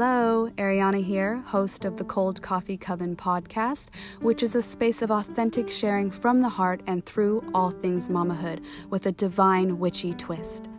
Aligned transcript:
hello. 0.00 0.48
Ariana 0.56 1.04
here, 1.04 1.42
host 1.44 1.84
of 1.84 1.98
the 1.98 2.04
Cold 2.04 2.40
Coffee 2.40 2.78
Coven 2.78 3.14
podcast, 3.14 3.90
which 4.22 4.42
is 4.42 4.54
a 4.54 4.62
space 4.62 5.02
of 5.02 5.10
authentic 5.10 5.68
sharing 5.68 6.10
from 6.10 6.40
the 6.40 6.48
heart 6.48 6.80
and 6.86 7.04
through 7.04 7.44
all 7.52 7.70
things 7.70 8.08
mamahood 8.08 8.64
with 8.88 9.04
a 9.04 9.12
divine 9.12 9.78
witchy 9.78 10.14
twist. 10.14 10.70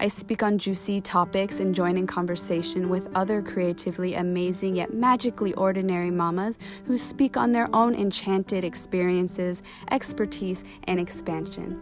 I 0.00 0.08
speak 0.08 0.42
on 0.42 0.56
juicy 0.56 1.02
topics 1.02 1.60
and 1.60 1.74
join 1.74 1.98
in 1.98 2.06
conversation 2.06 2.88
with 2.88 3.14
other 3.14 3.42
creatively 3.42 4.14
amazing 4.14 4.76
yet 4.76 4.94
magically 4.94 5.52
ordinary 5.52 6.10
mamas 6.10 6.58
who 6.86 6.96
speak 6.96 7.36
on 7.36 7.52
their 7.52 7.68
own 7.76 7.94
enchanted 7.94 8.64
experiences, 8.64 9.62
expertise, 9.90 10.64
and 10.84 10.98
expansion. 10.98 11.78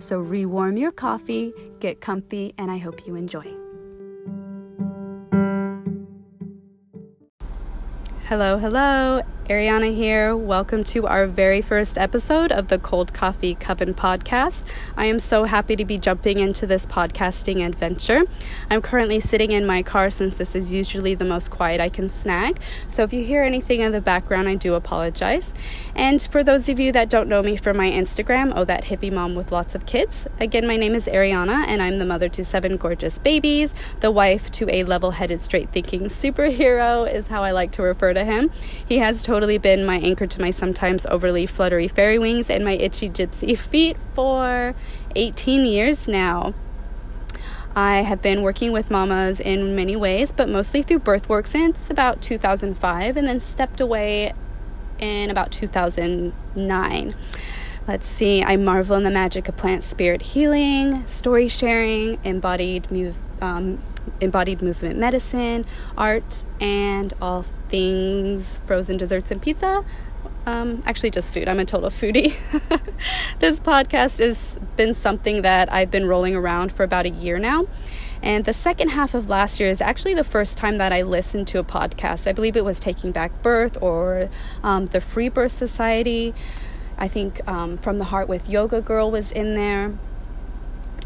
So, 0.00 0.20
rewarm 0.20 0.76
your 0.76 0.92
coffee, 0.92 1.54
get 1.78 2.02
comfy, 2.02 2.52
and 2.58 2.70
I 2.70 2.76
hope 2.76 3.06
you 3.06 3.14
enjoy. 3.14 3.69
Hello, 8.30 8.58
hello. 8.58 9.39
Ariana 9.50 9.92
here. 9.92 10.36
Welcome 10.36 10.84
to 10.84 11.08
our 11.08 11.26
very 11.26 11.60
first 11.60 11.98
episode 11.98 12.52
of 12.52 12.68
the 12.68 12.78
Cold 12.78 13.12
Coffee 13.12 13.56
Coven 13.56 13.94
podcast. 13.94 14.62
I 14.96 15.06
am 15.06 15.18
so 15.18 15.42
happy 15.42 15.74
to 15.74 15.84
be 15.84 15.98
jumping 15.98 16.38
into 16.38 16.68
this 16.68 16.86
podcasting 16.86 17.66
adventure. 17.66 18.22
I'm 18.70 18.80
currently 18.80 19.18
sitting 19.18 19.50
in 19.50 19.66
my 19.66 19.82
car 19.82 20.08
since 20.08 20.38
this 20.38 20.54
is 20.54 20.72
usually 20.72 21.16
the 21.16 21.24
most 21.24 21.50
quiet 21.50 21.80
I 21.80 21.88
can 21.88 22.08
snag. 22.08 22.60
So 22.86 23.02
if 23.02 23.12
you 23.12 23.24
hear 23.24 23.42
anything 23.42 23.80
in 23.80 23.90
the 23.90 24.00
background, 24.00 24.48
I 24.48 24.54
do 24.54 24.74
apologize. 24.74 25.52
And 25.96 26.22
for 26.22 26.44
those 26.44 26.68
of 26.68 26.78
you 26.78 26.92
that 26.92 27.10
don't 27.10 27.28
know 27.28 27.42
me 27.42 27.56
from 27.56 27.76
my 27.76 27.90
Instagram, 27.90 28.52
oh, 28.54 28.64
that 28.66 28.84
hippie 28.84 29.12
mom 29.12 29.34
with 29.34 29.50
lots 29.50 29.74
of 29.74 29.84
kids, 29.84 30.28
again, 30.38 30.64
my 30.64 30.76
name 30.76 30.94
is 30.94 31.08
Ariana 31.08 31.66
and 31.66 31.82
I'm 31.82 31.98
the 31.98 32.06
mother 32.06 32.28
to 32.28 32.44
seven 32.44 32.76
gorgeous 32.76 33.18
babies, 33.18 33.74
the 33.98 34.12
wife 34.12 34.48
to 34.52 34.72
a 34.72 34.84
level 34.84 35.10
headed, 35.10 35.40
straight 35.40 35.70
thinking 35.70 36.02
superhero, 36.02 37.12
is 37.12 37.26
how 37.26 37.42
I 37.42 37.50
like 37.50 37.72
to 37.72 37.82
refer 37.82 38.14
to 38.14 38.24
him. 38.24 38.52
He 38.86 38.98
has 38.98 39.24
total 39.24 39.39
totally 39.40 39.56
been 39.56 39.86
my 39.86 39.96
anchor 39.96 40.26
to 40.26 40.38
my 40.38 40.50
sometimes 40.50 41.06
overly 41.06 41.46
fluttery 41.46 41.88
fairy 41.88 42.18
wings 42.18 42.50
and 42.50 42.62
my 42.62 42.72
itchy 42.72 43.08
gypsy 43.08 43.56
feet 43.70 43.96
for 44.14 44.74
18 45.16 45.64
years 45.64 46.06
now. 46.06 46.52
I 47.74 48.02
have 48.02 48.20
been 48.20 48.42
working 48.42 48.70
with 48.70 48.90
mamas 48.90 49.40
in 49.40 49.74
many 49.74 49.96
ways, 49.96 50.30
but 50.30 50.46
mostly 50.46 50.82
through 50.82 50.98
birth 50.98 51.26
work 51.26 51.46
since 51.46 51.88
about 51.88 52.20
2005 52.20 53.16
and 53.16 53.26
then 53.26 53.40
stepped 53.40 53.80
away 53.80 54.34
in 54.98 55.30
about 55.30 55.52
2009. 55.52 57.14
Let's 57.88 58.06
see, 58.06 58.42
I 58.42 58.58
marvel 58.58 58.94
in 58.98 59.04
the 59.04 59.10
magic 59.10 59.48
of 59.48 59.56
plant 59.56 59.84
spirit 59.84 60.20
healing, 60.20 61.06
story 61.06 61.48
sharing, 61.48 62.18
embodied 62.24 63.14
um, 63.40 63.78
embodied 64.20 64.60
movement 64.60 64.98
medicine, 64.98 65.64
art, 65.96 66.44
and 66.60 67.14
all 67.22 67.46
things 67.70 68.58
frozen 68.66 68.96
desserts 68.96 69.30
and 69.30 69.40
pizza. 69.40 69.84
Um, 70.46 70.82
actually, 70.86 71.10
just 71.10 71.32
food. 71.32 71.48
I'm 71.48 71.58
a 71.58 71.64
total 71.64 71.90
foodie. 71.90 72.34
this 73.38 73.60
podcast 73.60 74.18
has 74.18 74.58
been 74.76 74.94
something 74.94 75.42
that 75.42 75.72
I've 75.72 75.90
been 75.90 76.06
rolling 76.06 76.34
around 76.34 76.72
for 76.72 76.82
about 76.82 77.06
a 77.06 77.10
year 77.10 77.38
now. 77.38 77.66
And 78.22 78.44
the 78.44 78.52
second 78.52 78.90
half 78.90 79.14
of 79.14 79.28
last 79.28 79.60
year 79.60 79.70
is 79.70 79.80
actually 79.80 80.14
the 80.14 80.24
first 80.24 80.58
time 80.58 80.78
that 80.78 80.92
I 80.92 81.02
listened 81.02 81.48
to 81.48 81.58
a 81.58 81.64
podcast. 81.64 82.26
I 82.26 82.32
believe 82.32 82.56
it 82.56 82.64
was 82.64 82.78
Taking 82.80 83.12
Back 83.12 83.42
Birth 83.42 83.78
or 83.80 84.28
um, 84.62 84.86
the 84.86 85.00
Free 85.00 85.28
Birth 85.28 85.52
Society. 85.52 86.34
I 86.98 87.08
think 87.08 87.46
um, 87.48 87.78
From 87.78 87.98
the 87.98 88.04
Heart 88.04 88.28
with 88.28 88.48
Yoga 88.48 88.82
Girl 88.82 89.10
was 89.10 89.32
in 89.32 89.54
there. 89.54 89.94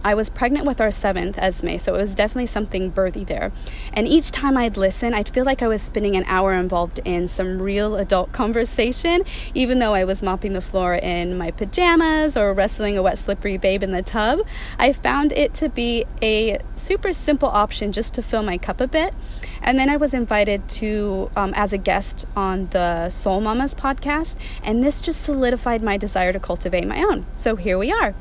I 0.04 0.14
was 0.14 0.28
pregnant 0.28 0.66
with 0.66 0.82
our 0.82 0.90
seventh, 0.90 1.38
Esme, 1.38 1.78
so 1.78 1.94
it 1.94 1.98
was 1.98 2.14
definitely 2.14 2.44
something 2.46 2.92
birthy 2.92 3.26
there. 3.26 3.52
And 3.94 4.06
each 4.06 4.30
time 4.30 4.58
I'd 4.58 4.76
listen, 4.76 5.14
I'd 5.14 5.30
feel 5.30 5.46
like 5.46 5.62
I 5.62 5.66
was 5.66 5.80
spending 5.80 6.14
an 6.14 6.24
hour 6.26 6.52
involved 6.52 7.00
in 7.06 7.26
some 7.26 7.62
real 7.62 7.96
adult 7.96 8.30
conversation, 8.44 9.24
even 9.54 9.78
though 9.78 9.94
I 9.94 10.04
was 10.04 10.22
mopping 10.22 10.52
the 10.52 10.60
floor 10.60 10.94
in 10.94 11.38
my 11.38 11.50
pajamas 11.50 12.36
or 12.36 12.52
wrestling 12.52 12.98
a 12.98 13.02
wet, 13.02 13.18
slippery 13.18 13.56
babe 13.56 13.82
in 13.82 13.92
the 13.92 14.02
tub. 14.02 14.40
I 14.78 14.92
found 14.92 15.32
it 15.32 15.54
to 15.54 15.70
be 15.70 16.04
a 16.20 16.58
super 16.76 17.14
simple 17.14 17.48
option 17.48 17.90
just 17.90 18.12
to 18.14 18.22
fill 18.22 18.42
my 18.42 18.58
cup 18.58 18.82
a 18.82 18.86
bit. 18.86 19.14
And 19.62 19.78
then 19.78 19.88
I 19.88 19.96
was 19.96 20.12
invited 20.12 20.68
to, 20.80 21.30
um, 21.34 21.54
as 21.56 21.72
a 21.72 21.78
guest 21.78 22.26
on 22.36 22.68
the 22.72 23.08
Soul 23.08 23.40
Mamas 23.40 23.74
podcast, 23.74 24.36
and 24.62 24.84
this 24.84 25.00
just 25.00 25.22
solidified 25.22 25.82
my 25.82 25.96
desire 25.96 26.34
to 26.34 26.40
cultivate 26.40 26.86
my 26.86 27.02
own. 27.02 27.24
So 27.34 27.56
here 27.56 27.78
we 27.78 27.90
are. 27.90 28.14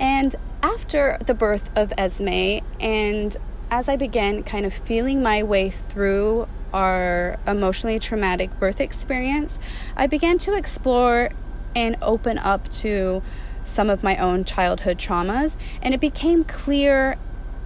And 0.00 0.34
after 0.62 1.18
the 1.26 1.34
birth 1.34 1.70
of 1.76 1.92
Esme, 1.98 2.64
and 2.80 3.36
as 3.70 3.86
I 3.88 3.96
began 3.96 4.42
kind 4.42 4.64
of 4.64 4.72
feeling 4.72 5.22
my 5.22 5.42
way 5.42 5.68
through 5.68 6.48
our 6.72 7.38
emotionally 7.46 7.98
traumatic 7.98 8.58
birth 8.58 8.80
experience, 8.80 9.58
I 9.96 10.06
began 10.06 10.38
to 10.38 10.54
explore 10.54 11.30
and 11.76 11.96
open 12.00 12.38
up 12.38 12.70
to 12.72 13.22
some 13.64 13.90
of 13.90 14.02
my 14.02 14.16
own 14.16 14.44
childhood 14.44 14.96
traumas, 14.98 15.54
and 15.82 15.92
it 15.92 16.00
became 16.00 16.44
clear 16.44 17.16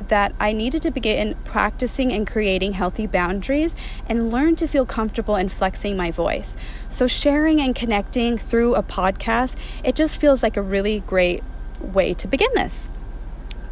that 0.09 0.35
I 0.41 0.53
needed 0.53 0.83
to 0.83 0.91
begin 0.91 1.37
practicing 1.45 2.13
and 2.13 2.27
creating 2.27 2.73
healthy 2.73 3.07
boundaries 3.07 3.77
and 4.09 4.31
learn 4.31 4.57
to 4.57 4.67
feel 4.67 4.85
comfortable 4.85 5.37
in 5.37 5.49
flexing 5.49 5.97
my 5.97 6.11
voice. 6.11 6.57
So, 6.91 7.07
sharing 7.07 7.61
and 7.61 7.75
connecting 7.75 8.37
through 8.37 8.75
a 8.75 8.83
podcast, 8.83 9.57
it 9.85 9.95
just 9.95 10.21
feels 10.21 10.43
like 10.43 10.57
a 10.57 10.63
really 10.63 11.01
great 11.01 11.43
way 11.81 12.15
to 12.15 12.29
begin 12.29 12.51
this. 12.55 12.89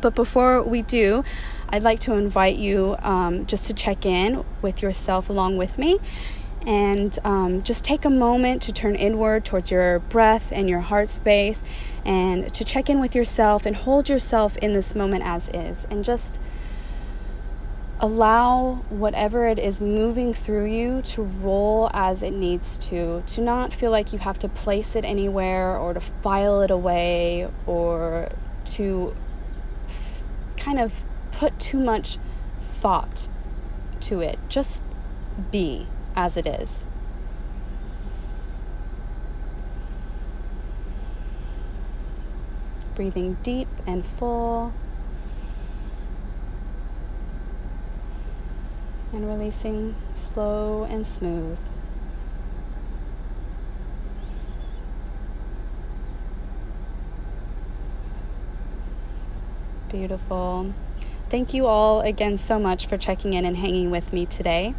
But 0.00 0.14
before 0.14 0.62
we 0.62 0.82
do, 0.82 1.24
I'd 1.68 1.82
like 1.82 2.00
to 2.00 2.14
invite 2.14 2.56
you 2.56 2.96
um, 3.00 3.46
just 3.46 3.66
to 3.66 3.74
check 3.74 4.04
in 4.04 4.44
with 4.60 4.82
yourself 4.82 5.30
along 5.30 5.56
with 5.56 5.78
me 5.78 5.98
and 6.66 7.18
um, 7.24 7.62
just 7.62 7.82
take 7.82 8.04
a 8.04 8.10
moment 8.10 8.62
to 8.62 8.72
turn 8.72 8.94
inward 8.94 9.44
towards 9.44 9.70
your 9.70 9.98
breath 9.98 10.52
and 10.52 10.68
your 10.68 10.80
heart 10.80 11.08
space 11.08 11.62
and 12.04 12.52
to 12.54 12.64
check 12.64 12.88
in 12.88 13.00
with 13.00 13.14
yourself 13.14 13.66
and 13.66 13.76
hold 13.76 14.08
yourself 14.08 14.56
in 14.58 14.72
this 14.72 14.94
moment 14.94 15.24
as 15.24 15.48
is 15.52 15.86
and 15.90 16.04
just 16.04 16.38
allow 18.02 18.82
whatever 18.90 19.46
it 19.46 19.60
is 19.60 19.80
moving 19.80 20.34
through 20.34 20.64
you 20.64 21.00
to 21.02 21.22
roll 21.22 21.88
as 21.94 22.24
it 22.24 22.32
needs 22.32 22.76
to, 22.76 23.22
to 23.28 23.40
not 23.40 23.72
feel 23.72 23.92
like 23.92 24.12
you 24.12 24.18
have 24.18 24.36
to 24.40 24.48
place 24.48 24.96
it 24.96 25.04
anywhere 25.04 25.78
or 25.78 25.94
to 25.94 26.00
file 26.00 26.62
it 26.62 26.70
away 26.70 27.48
or 27.64 28.28
to 28.64 29.14
f- 29.88 30.22
kind 30.56 30.80
of 30.80 31.04
put 31.30 31.56
too 31.60 31.78
much 31.78 32.18
thought 32.72 33.28
to 34.00 34.20
it. 34.20 34.36
Just 34.48 34.82
be 35.52 35.86
as 36.16 36.36
it 36.36 36.44
is. 36.44 36.84
Breathing 42.96 43.38
deep 43.44 43.68
and 43.86 44.04
full. 44.04 44.72
And 49.12 49.28
releasing 49.28 49.94
slow 50.14 50.84
and 50.84 51.06
smooth. 51.06 51.58
Beautiful. 59.90 60.72
Thank 61.28 61.52
you 61.52 61.66
all 61.66 62.00
again 62.00 62.38
so 62.38 62.58
much 62.58 62.86
for 62.86 62.96
checking 62.96 63.34
in 63.34 63.44
and 63.44 63.58
hanging 63.58 63.90
with 63.90 64.12
me 64.12 64.24
today. 64.24 64.74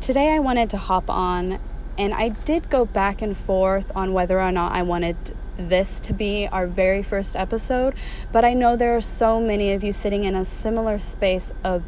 Today 0.00 0.32
I 0.32 0.38
wanted 0.38 0.70
to 0.70 0.76
hop 0.76 1.10
on, 1.10 1.58
and 1.98 2.14
I 2.14 2.28
did 2.28 2.70
go 2.70 2.84
back 2.84 3.20
and 3.20 3.36
forth 3.36 3.90
on 3.96 4.12
whether 4.12 4.40
or 4.40 4.52
not 4.52 4.72
I 4.72 4.82
wanted 4.82 5.16
this 5.56 6.00
to 6.00 6.12
be 6.12 6.48
our 6.48 6.66
very 6.66 7.02
first 7.02 7.36
episode, 7.36 7.94
but 8.32 8.44
I 8.44 8.54
know 8.54 8.76
there 8.76 8.96
are 8.96 9.00
so 9.00 9.40
many 9.40 9.72
of 9.72 9.82
you 9.82 9.92
sitting 9.92 10.24
in 10.24 10.34
a 10.34 10.44
similar 10.44 10.98
space 10.98 11.52
of 11.62 11.84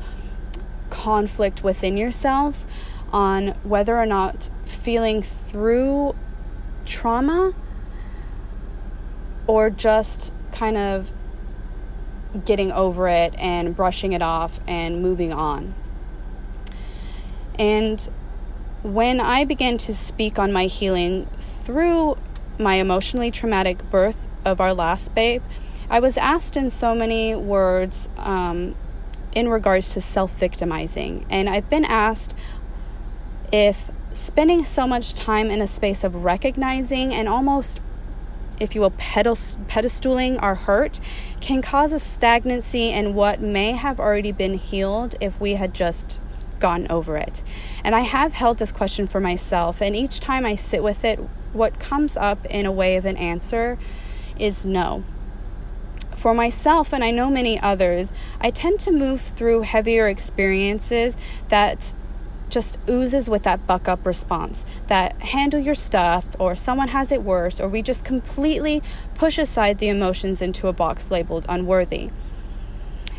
conflict 1.06 1.62
within 1.62 1.96
yourselves 1.96 2.66
on 3.12 3.50
whether 3.62 3.96
or 3.96 4.06
not 4.06 4.50
feeling 4.64 5.22
through 5.22 6.12
trauma 6.84 7.54
or 9.46 9.70
just 9.70 10.32
kind 10.50 10.76
of 10.76 11.12
getting 12.44 12.72
over 12.72 13.06
it 13.06 13.32
and 13.38 13.76
brushing 13.76 14.12
it 14.14 14.20
off 14.20 14.58
and 14.66 15.00
moving 15.00 15.32
on. 15.32 15.72
And 17.56 18.00
when 18.82 19.20
I 19.20 19.44
began 19.44 19.78
to 19.78 19.94
speak 19.94 20.40
on 20.40 20.52
my 20.52 20.66
healing 20.66 21.26
through 21.38 22.18
my 22.58 22.74
emotionally 22.74 23.30
traumatic 23.30 23.88
birth 23.92 24.26
of 24.44 24.60
our 24.60 24.74
last 24.74 25.14
babe, 25.14 25.44
I 25.88 26.00
was 26.00 26.16
asked 26.16 26.56
in 26.56 26.68
so 26.68 26.96
many 26.96 27.36
words 27.36 28.08
um, 28.16 28.74
in 29.36 29.48
regards 29.48 29.92
to 29.92 30.00
self 30.00 30.32
victimizing. 30.38 31.26
And 31.28 31.48
I've 31.48 31.68
been 31.68 31.84
asked 31.84 32.34
if 33.52 33.90
spending 34.14 34.64
so 34.64 34.86
much 34.86 35.14
time 35.14 35.50
in 35.50 35.60
a 35.60 35.68
space 35.68 36.02
of 36.02 36.24
recognizing 36.24 37.12
and 37.12 37.28
almost 37.28 37.80
if 38.58 38.74
you 38.74 38.80
will, 38.80 38.92
pedestaling 38.92 40.40
our 40.40 40.54
hurt 40.54 40.98
can 41.42 41.60
cause 41.60 41.92
a 41.92 41.98
stagnancy 41.98 42.90
in 42.90 43.12
what 43.12 43.38
may 43.38 43.72
have 43.72 44.00
already 44.00 44.32
been 44.32 44.54
healed 44.54 45.14
if 45.20 45.38
we 45.38 45.56
had 45.56 45.74
just 45.74 46.18
gone 46.58 46.86
over 46.88 47.18
it. 47.18 47.42
And 47.84 47.94
I 47.94 48.00
have 48.00 48.32
held 48.32 48.56
this 48.56 48.72
question 48.72 49.06
for 49.06 49.20
myself, 49.20 49.82
and 49.82 49.94
each 49.94 50.20
time 50.20 50.46
I 50.46 50.54
sit 50.54 50.82
with 50.82 51.04
it, 51.04 51.18
what 51.52 51.78
comes 51.78 52.16
up 52.16 52.46
in 52.46 52.64
a 52.64 52.72
way 52.72 52.96
of 52.96 53.04
an 53.04 53.18
answer 53.18 53.76
is 54.38 54.64
no. 54.64 55.04
For 56.26 56.34
myself, 56.34 56.92
and 56.92 57.04
I 57.04 57.12
know 57.12 57.30
many 57.30 57.56
others, 57.60 58.12
I 58.40 58.50
tend 58.50 58.80
to 58.80 58.90
move 58.90 59.20
through 59.20 59.60
heavier 59.60 60.08
experiences 60.08 61.16
that 61.50 61.94
just 62.48 62.78
oozes 62.90 63.30
with 63.30 63.44
that 63.44 63.64
buck 63.68 63.86
up 63.86 64.04
response 64.04 64.66
that 64.88 65.12
handle 65.22 65.60
your 65.60 65.76
stuff 65.76 66.26
or 66.40 66.56
someone 66.56 66.88
has 66.88 67.12
it 67.12 67.22
worse 67.22 67.60
or 67.60 67.68
we 67.68 67.80
just 67.80 68.04
completely 68.04 68.82
push 69.14 69.38
aside 69.38 69.78
the 69.78 69.86
emotions 69.88 70.42
into 70.42 70.66
a 70.66 70.72
box 70.72 71.12
labeled 71.12 71.46
unworthy. 71.48 72.10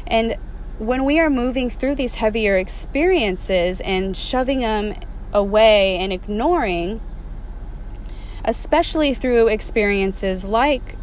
And 0.06 0.36
when 0.78 1.06
we 1.06 1.18
are 1.18 1.30
moving 1.30 1.70
through 1.70 1.96
these 1.96 2.16
heavier 2.16 2.58
experiences 2.58 3.80
and 3.80 4.18
shoving 4.18 4.60
them 4.60 4.96
away 5.32 5.96
and 5.96 6.12
ignoring, 6.12 7.00
especially 8.44 9.14
through 9.14 9.48
experiences 9.48 10.44
like 10.44 10.98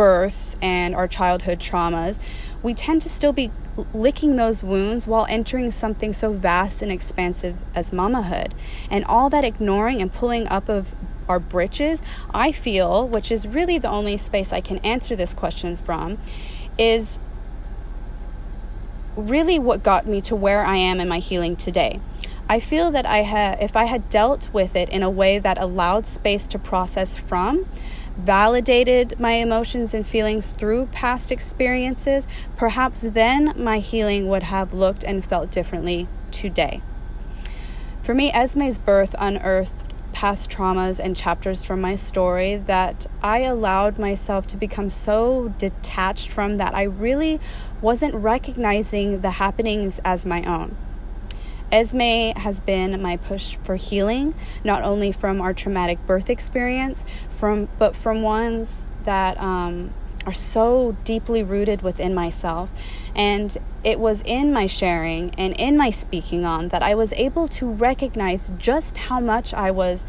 births 0.00 0.56
and 0.62 0.94
our 0.94 1.06
childhood 1.06 1.58
traumas, 1.58 2.18
we 2.62 2.72
tend 2.72 3.02
to 3.02 3.08
still 3.10 3.34
be 3.34 3.50
licking 3.92 4.36
those 4.36 4.64
wounds 4.64 5.06
while 5.06 5.26
entering 5.28 5.70
something 5.70 6.10
so 6.14 6.32
vast 6.32 6.80
and 6.80 6.90
expansive 6.90 7.54
as 7.74 7.90
mamahood. 7.90 8.50
And 8.90 9.04
all 9.04 9.28
that 9.28 9.44
ignoring 9.44 10.00
and 10.00 10.10
pulling 10.10 10.48
up 10.48 10.70
of 10.70 10.94
our 11.28 11.38
britches, 11.38 12.02
I 12.32 12.50
feel, 12.50 13.06
which 13.06 13.30
is 13.30 13.46
really 13.46 13.76
the 13.76 13.90
only 13.90 14.16
space 14.16 14.54
I 14.54 14.62
can 14.62 14.78
answer 14.78 15.14
this 15.14 15.34
question 15.34 15.76
from, 15.76 16.16
is 16.78 17.18
really 19.16 19.58
what 19.58 19.82
got 19.82 20.06
me 20.06 20.22
to 20.22 20.34
where 20.34 20.64
I 20.64 20.76
am 20.76 20.98
in 20.98 21.08
my 21.08 21.18
healing 21.18 21.56
today. 21.56 22.00
I 22.48 22.58
feel 22.58 22.90
that 22.92 23.04
I 23.04 23.18
had 23.18 23.62
if 23.62 23.76
I 23.76 23.84
had 23.84 24.08
dealt 24.08 24.48
with 24.54 24.74
it 24.74 24.88
in 24.88 25.02
a 25.02 25.10
way 25.10 25.38
that 25.38 25.58
allowed 25.58 26.06
space 26.06 26.46
to 26.46 26.58
process 26.58 27.18
from, 27.18 27.66
validated 28.24 29.18
my 29.18 29.32
emotions 29.32 29.94
and 29.94 30.06
feelings 30.06 30.50
through 30.50 30.86
past 30.86 31.32
experiences, 31.32 32.26
perhaps 32.56 33.00
then 33.00 33.52
my 33.56 33.78
healing 33.78 34.28
would 34.28 34.44
have 34.44 34.72
looked 34.74 35.04
and 35.04 35.24
felt 35.24 35.50
differently 35.50 36.06
today. 36.30 36.80
For 38.02 38.14
me, 38.14 38.30
Esme's 38.32 38.78
birth 38.78 39.14
unearthed 39.18 39.90
past 40.12 40.50
traumas 40.50 40.98
and 40.98 41.16
chapters 41.16 41.62
from 41.62 41.80
my 41.80 41.94
story 41.94 42.56
that 42.56 43.06
I 43.22 43.40
allowed 43.40 43.98
myself 43.98 44.46
to 44.48 44.56
become 44.56 44.90
so 44.90 45.54
detached 45.58 46.28
from 46.28 46.56
that 46.56 46.74
I 46.74 46.82
really 46.82 47.40
wasn't 47.80 48.14
recognizing 48.14 49.20
the 49.20 49.30
happenings 49.32 50.00
as 50.04 50.26
my 50.26 50.42
own. 50.44 50.76
Esme 51.72 52.36
has 52.36 52.60
been 52.60 53.00
my 53.00 53.16
push 53.16 53.56
for 53.56 53.76
healing, 53.76 54.34
not 54.64 54.82
only 54.82 55.12
from 55.12 55.40
our 55.40 55.54
traumatic 55.54 56.04
birth 56.06 56.28
experience, 56.28 57.04
from 57.36 57.68
but 57.78 57.94
from 57.94 58.22
ones 58.22 58.84
that 59.04 59.38
um, 59.38 59.90
are 60.26 60.32
so 60.32 60.96
deeply 61.04 61.42
rooted 61.42 61.82
within 61.82 62.14
myself. 62.14 62.70
And 63.14 63.56
it 63.82 63.98
was 63.98 64.22
in 64.24 64.52
my 64.52 64.66
sharing 64.66 65.30
and 65.36 65.54
in 65.58 65.76
my 65.76 65.90
speaking 65.90 66.44
on 66.44 66.68
that 66.68 66.82
I 66.82 66.94
was 66.94 67.12
able 67.14 67.48
to 67.48 67.70
recognize 67.70 68.52
just 68.58 68.98
how 68.98 69.20
much 69.20 69.54
I 69.54 69.70
was 69.70 70.04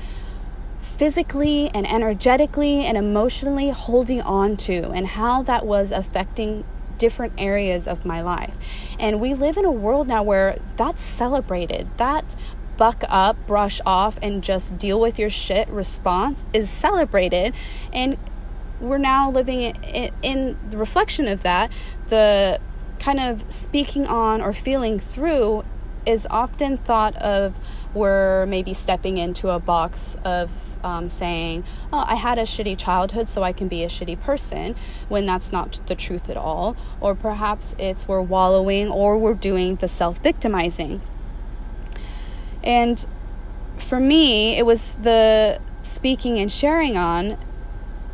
physically 0.79 1.69
and 1.73 1.89
energetically 1.89 2.85
and 2.85 2.97
emotionally 2.97 3.69
holding 3.69 4.21
on 4.21 4.57
to, 4.57 4.91
and 4.91 5.07
how 5.07 5.41
that 5.43 5.65
was 5.65 5.91
affecting 5.91 6.63
different 7.01 7.33
areas 7.39 7.87
of 7.87 8.05
my 8.05 8.21
life. 8.21 8.53
And 8.99 9.19
we 9.19 9.33
live 9.33 9.57
in 9.57 9.65
a 9.65 9.71
world 9.71 10.07
now 10.07 10.21
where 10.21 10.59
that's 10.77 11.03
celebrated. 11.03 11.87
That 11.97 12.35
buck 12.77 13.03
up, 13.09 13.35
brush 13.47 13.81
off, 13.87 14.19
and 14.21 14.43
just 14.43 14.77
deal 14.77 14.99
with 15.01 15.17
your 15.17 15.29
shit 15.29 15.67
response 15.69 16.45
is 16.53 16.69
celebrated. 16.69 17.55
And 17.91 18.19
we're 18.79 18.99
now 18.99 19.31
living 19.31 19.61
in, 19.61 20.11
in 20.21 20.57
the 20.69 20.77
reflection 20.77 21.27
of 21.27 21.41
that. 21.41 21.71
The 22.09 22.61
kind 22.99 23.19
of 23.19 23.51
speaking 23.51 24.05
on 24.05 24.39
or 24.39 24.53
feeling 24.53 24.99
through 24.99 25.63
is 26.05 26.27
often 26.29 26.77
thought 26.77 27.15
of 27.15 27.55
we're 27.95 28.45
maybe 28.45 28.75
stepping 28.75 29.17
into 29.17 29.49
a 29.49 29.59
box 29.59 30.17
of 30.23 30.70
um, 30.83 31.09
saying, 31.09 31.63
oh, 31.91 32.03
I 32.07 32.15
had 32.15 32.37
a 32.37 32.43
shitty 32.43 32.77
childhood, 32.77 33.29
so 33.29 33.43
I 33.43 33.53
can 33.53 33.67
be 33.67 33.83
a 33.83 33.87
shitty 33.87 34.19
person, 34.21 34.75
when 35.09 35.25
that's 35.25 35.51
not 35.51 35.79
the 35.87 35.95
truth 35.95 36.29
at 36.29 36.37
all. 36.37 36.75
Or 36.99 37.15
perhaps 37.15 37.75
it's 37.79 38.07
we're 38.07 38.21
wallowing 38.21 38.89
or 38.89 39.17
we're 39.17 39.33
doing 39.33 39.75
the 39.75 39.87
self 39.87 40.19
victimizing. 40.19 41.01
And 42.63 43.05
for 43.77 43.99
me, 43.99 44.57
it 44.57 44.65
was 44.65 44.93
the 44.93 45.59
speaking 45.81 46.39
and 46.39 46.51
sharing 46.51 46.97
on, 46.97 47.37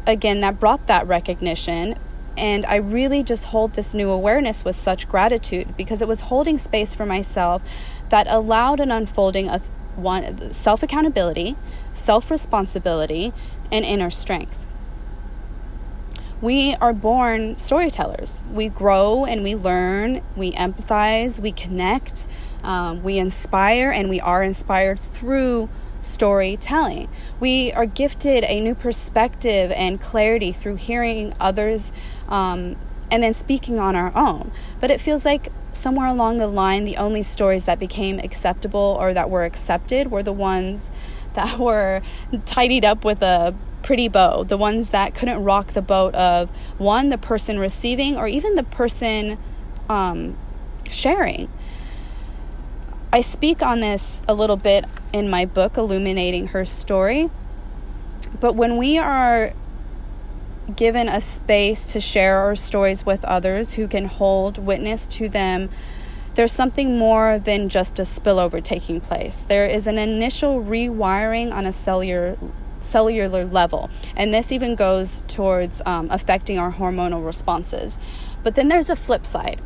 again, 0.06 0.40
that 0.42 0.60
brought 0.60 0.88
that 0.88 1.08
recognition. 1.08 1.98
And 2.38 2.66
I 2.66 2.76
really 2.76 3.24
just 3.24 3.46
hold 3.46 3.74
this 3.74 3.94
new 3.94 4.12
awareness 4.12 4.64
with 4.64 4.76
such 4.76 5.10
gratitude 5.10 5.76
because 5.76 6.02
it 6.02 6.08
was 6.08 6.22
holding 6.22 6.58
space 6.58 6.94
for 6.94 7.06
myself 7.06 7.62
that 8.10 8.28
allowed 8.30 8.80
an 8.80 8.92
unfolding 8.92 9.50
of 9.50 9.70
one 9.98 10.54
self 10.54 10.84
accountability, 10.84 11.56
self 11.92 12.32
responsibility, 12.32 13.34
and 13.72 13.84
inner 13.84 14.10
strength. 14.10 14.66
We 16.40 16.76
are 16.76 16.94
born 16.94 17.58
storytellers. 17.58 18.44
We 18.52 18.70
grow 18.70 19.26
and 19.26 19.42
we 19.42 19.56
learn, 19.56 20.22
we 20.36 20.52
empathize, 20.52 21.40
we 21.40 21.52
connect, 21.52 22.28
um, 22.64 23.02
we 23.02 23.18
inspire, 23.18 23.90
and 23.90 24.08
we 24.08 24.22
are 24.22 24.44
inspired 24.44 25.00
through 25.00 25.68
storytelling. 26.04 27.10
We 27.40 27.72
are 27.74 27.88
gifted 27.88 28.44
a 28.44 28.62
new 28.62 28.76
perspective 28.76 29.72
and 29.72 30.00
clarity 30.00 30.52
through 30.52 30.76
hearing 30.76 31.34
others 31.40 31.92
um, 32.30 32.76
and 33.10 33.24
then 33.24 33.34
speaking 33.34 33.80
on 33.80 33.96
our 33.96 34.16
own. 34.16 34.52
But 34.80 34.92
it 34.92 35.00
feels 35.00 35.26
like 35.26 35.52
somewhere 35.74 36.08
along 36.08 36.38
the 36.38 36.48
line, 36.48 36.84
the 36.84 36.98
only 36.98 37.24
stories 37.24 37.66
that 37.66 37.80
became 37.80 38.20
acceptable 38.20 38.98
or 39.00 39.14
that 39.14 39.30
were 39.30 39.46
accepted 39.46 40.12
were 40.12 40.24
the 40.24 40.34
ones 40.34 40.92
that 41.34 41.60
were 41.60 42.02
tidied 42.46 42.84
up 42.84 43.06
with 43.06 43.22
a 43.22 43.56
pretty 43.84 44.08
bow, 44.08 44.44
the 44.44 44.58
ones 44.58 44.90
that 44.90 45.16
couldn't 45.16 45.44
rock 45.44 45.68
the 45.68 45.82
boat 45.82 46.14
of 46.16 46.50
one, 46.78 47.10
the 47.10 47.18
person 47.18 47.60
receiving, 47.60 48.18
or 48.18 48.28
even 48.28 48.56
the 48.56 48.64
person 48.64 49.38
um, 49.88 50.36
sharing. 50.90 51.50
I 53.14 53.22
speak 53.22 53.62
on 53.62 53.80
this 53.80 54.22
a 54.28 54.34
little 54.34 54.58
bit 54.58 54.84
in 55.14 55.30
my 55.30 55.46
book, 55.46 55.78
Illuminating 55.78 56.48
Her 56.48 56.66
Story. 56.66 57.30
But 58.40 58.56
when 58.56 58.76
we 58.78 58.98
are 58.98 59.54
given 60.76 61.08
a 61.08 61.22
space 61.22 61.92
to 61.94 62.00
share 62.00 62.38
our 62.38 62.56
stories 62.56 63.06
with 63.06 63.24
others 63.26 63.74
who 63.74 63.88
can 63.88 64.06
hold 64.06 64.58
witness 64.58 65.08
to 65.08 65.30
them, 65.30 65.70
there's 66.36 66.52
something 66.52 66.98
more 66.98 67.40
than 67.40 67.70
just 67.70 68.00
a 68.00 68.04
spillover 68.04 68.64
taking 68.64 69.02
place. 69.02 69.44
There 69.44 69.66
is 69.66 69.88
an 69.88 69.98
initial 69.98 70.64
rewiring 70.64 71.52
on 71.52 71.66
a 71.66 71.74
cellular 71.74 72.38
cellular 72.80 73.44
level, 73.44 73.90
and 74.16 74.32
this 74.32 74.52
even 74.52 74.76
goes 74.76 75.24
towards 75.28 75.82
um, 75.86 76.08
affecting 76.12 76.60
our 76.60 76.72
hormonal 76.74 77.26
responses. 77.26 77.98
But 78.44 78.54
then 78.54 78.68
there's 78.68 78.90
a 78.90 78.96
flip 78.96 79.26
side. 79.26 79.60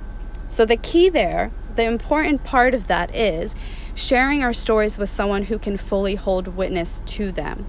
So 0.48 0.66
the 0.66 0.78
key 0.78 1.10
there, 1.10 1.52
the 1.76 1.84
important 1.84 2.44
part 2.46 2.74
of 2.74 2.88
that 2.88 3.14
is 3.14 3.54
sharing 3.96 4.42
our 4.44 4.54
stories 4.54 4.98
with 4.98 5.10
someone 5.10 5.44
who 5.44 5.60
can 5.60 5.76
fully 5.78 6.16
hold 6.16 6.56
witness 6.56 7.02
to 7.06 7.32
them. 7.32 7.66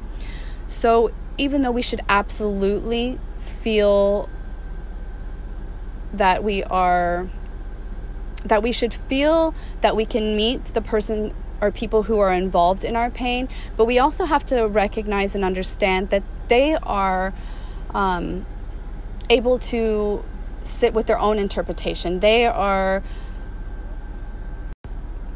So 0.68 1.10
even 1.38 1.62
though 1.62 1.70
we 1.70 1.82
should 1.82 2.00
absolutely 2.08 3.18
feel 3.40 4.28
that 6.12 6.44
we 6.44 6.62
are 6.64 7.28
that 8.44 8.62
we 8.62 8.72
should 8.72 8.92
feel 8.92 9.54
that 9.82 9.94
we 9.94 10.04
can 10.04 10.36
meet 10.36 10.64
the 10.66 10.80
person 10.80 11.32
or 11.60 11.70
people 11.70 12.04
who 12.04 12.18
are 12.18 12.32
involved 12.32 12.84
in 12.84 12.96
our 12.96 13.08
pain, 13.08 13.48
but 13.76 13.84
we 13.84 13.98
also 13.98 14.24
have 14.24 14.44
to 14.44 14.66
recognize 14.66 15.36
and 15.36 15.44
understand 15.44 16.10
that 16.10 16.24
they 16.48 16.74
are 16.74 17.32
um, 17.94 18.44
able 19.30 19.58
to 19.58 20.24
sit 20.64 20.92
with 20.92 21.06
their 21.06 21.18
own 21.18 21.38
interpretation. 21.38 22.20
They 22.20 22.46
are 22.46 23.02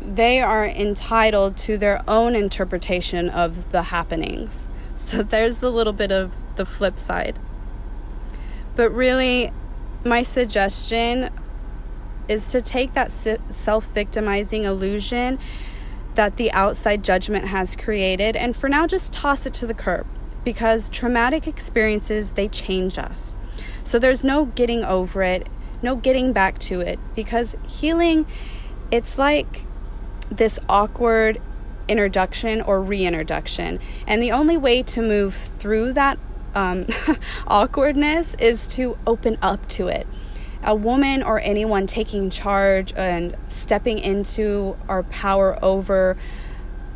they 0.02 0.40
are 0.40 0.64
entitled 0.64 1.56
to 1.56 1.76
their 1.76 2.02
own 2.08 2.34
interpretation 2.36 3.28
of 3.28 3.70
the 3.72 3.84
happenings. 3.84 4.68
So 4.96 5.22
there's 5.22 5.58
the 5.58 5.70
little 5.70 5.92
bit 5.92 6.10
of 6.10 6.32
the 6.56 6.64
flip 6.64 6.98
side. 6.98 7.38
But 8.74 8.90
really, 8.90 9.52
my 10.04 10.22
suggestion 10.22 11.30
is 12.28 12.50
to 12.52 12.60
take 12.60 12.92
that 12.94 13.12
self 13.12 13.86
victimizing 13.92 14.64
illusion 14.64 15.38
that 16.14 16.36
the 16.36 16.50
outside 16.52 17.04
judgment 17.04 17.46
has 17.46 17.76
created 17.76 18.36
and 18.36 18.56
for 18.56 18.68
now 18.68 18.86
just 18.86 19.12
toss 19.12 19.46
it 19.46 19.52
to 19.52 19.66
the 19.66 19.74
curb 19.74 20.06
because 20.44 20.88
traumatic 20.88 21.46
experiences 21.46 22.32
they 22.32 22.48
change 22.48 22.98
us. 22.98 23.36
So 23.84 23.98
there's 23.98 24.24
no 24.24 24.46
getting 24.46 24.82
over 24.82 25.22
it, 25.22 25.46
no 25.82 25.94
getting 25.96 26.32
back 26.32 26.58
to 26.60 26.80
it 26.80 26.98
because 27.14 27.54
healing 27.68 28.26
it's 28.90 29.18
like 29.18 29.62
this 30.30 30.58
awkward 30.68 31.40
introduction 31.88 32.60
or 32.60 32.82
reintroduction. 32.82 33.80
And 34.06 34.22
the 34.22 34.32
only 34.32 34.56
way 34.56 34.82
to 34.84 35.02
move 35.02 35.34
through 35.34 35.92
that 35.94 36.18
um, 36.54 36.86
awkwardness 37.46 38.34
is 38.38 38.66
to 38.68 38.96
open 39.06 39.38
up 39.42 39.68
to 39.70 39.88
it. 39.88 40.06
A 40.62 40.74
woman 40.74 41.22
or 41.22 41.38
anyone 41.40 41.86
taking 41.86 42.30
charge 42.30 42.92
and 42.96 43.36
stepping 43.48 43.98
into 43.98 44.76
our 44.88 45.04
power 45.04 45.58
over 45.62 46.16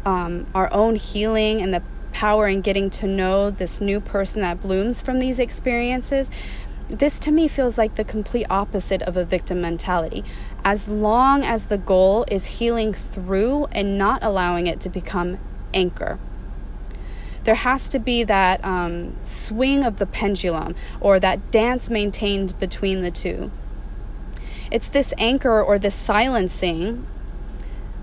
um, 0.05 0.47
our 0.55 0.73
own 0.73 0.97
healing 0.97 1.61
and 1.61 1.73
the 1.73 1.83
power 2.13 2.49
in 2.49 2.61
getting 2.61 2.91
to 2.91 3.07
know 3.07 3.51
this 3.51 3.81
new 3.81 4.01
person 4.01 4.41
that 4.41 4.61
blooms 4.61 5.01
from 5.01 5.19
these 5.19 5.39
experiences. 5.39 6.31
This 6.89 7.21
to 7.21 7.31
me 7.31 7.47
feels 7.47 7.79
like 7.79 7.95
the 7.95 8.05
complete 8.05 8.47
opposite 8.51 9.03
of 9.03 9.17
a 9.17 9.25
victim 9.25 9.61
mentality. 9.61 10.25
As 10.65 10.89
long 10.89 11.43
as 11.43 11.65
the 11.65 11.79
goal 11.79 12.25
is 12.31 12.59
healing 12.59 12.93
through 12.93 13.67
and 13.73 13.97
not 13.97 14.23
allowing 14.23 14.67
it 14.67 14.81
to 14.81 14.89
become 14.89 15.39
anchor 15.73 16.19
there 17.45 17.55
has 17.55 17.89
to 17.89 17.99
be 17.99 18.23
that 18.25 18.63
um, 18.65 19.17
swing 19.25 19.85
of 19.85 19.97
the 19.97 20.07
pendulum 20.07 20.75
or 21.01 21.19
that 21.21 21.51
dance 21.51 21.91
maintained 21.91 22.59
between 22.59 23.03
the 23.03 23.11
two. 23.11 23.51
It's 24.71 24.89
this 24.89 25.13
anchor 25.19 25.63
or 25.63 25.79
this 25.79 25.95
silencing, 25.95 27.07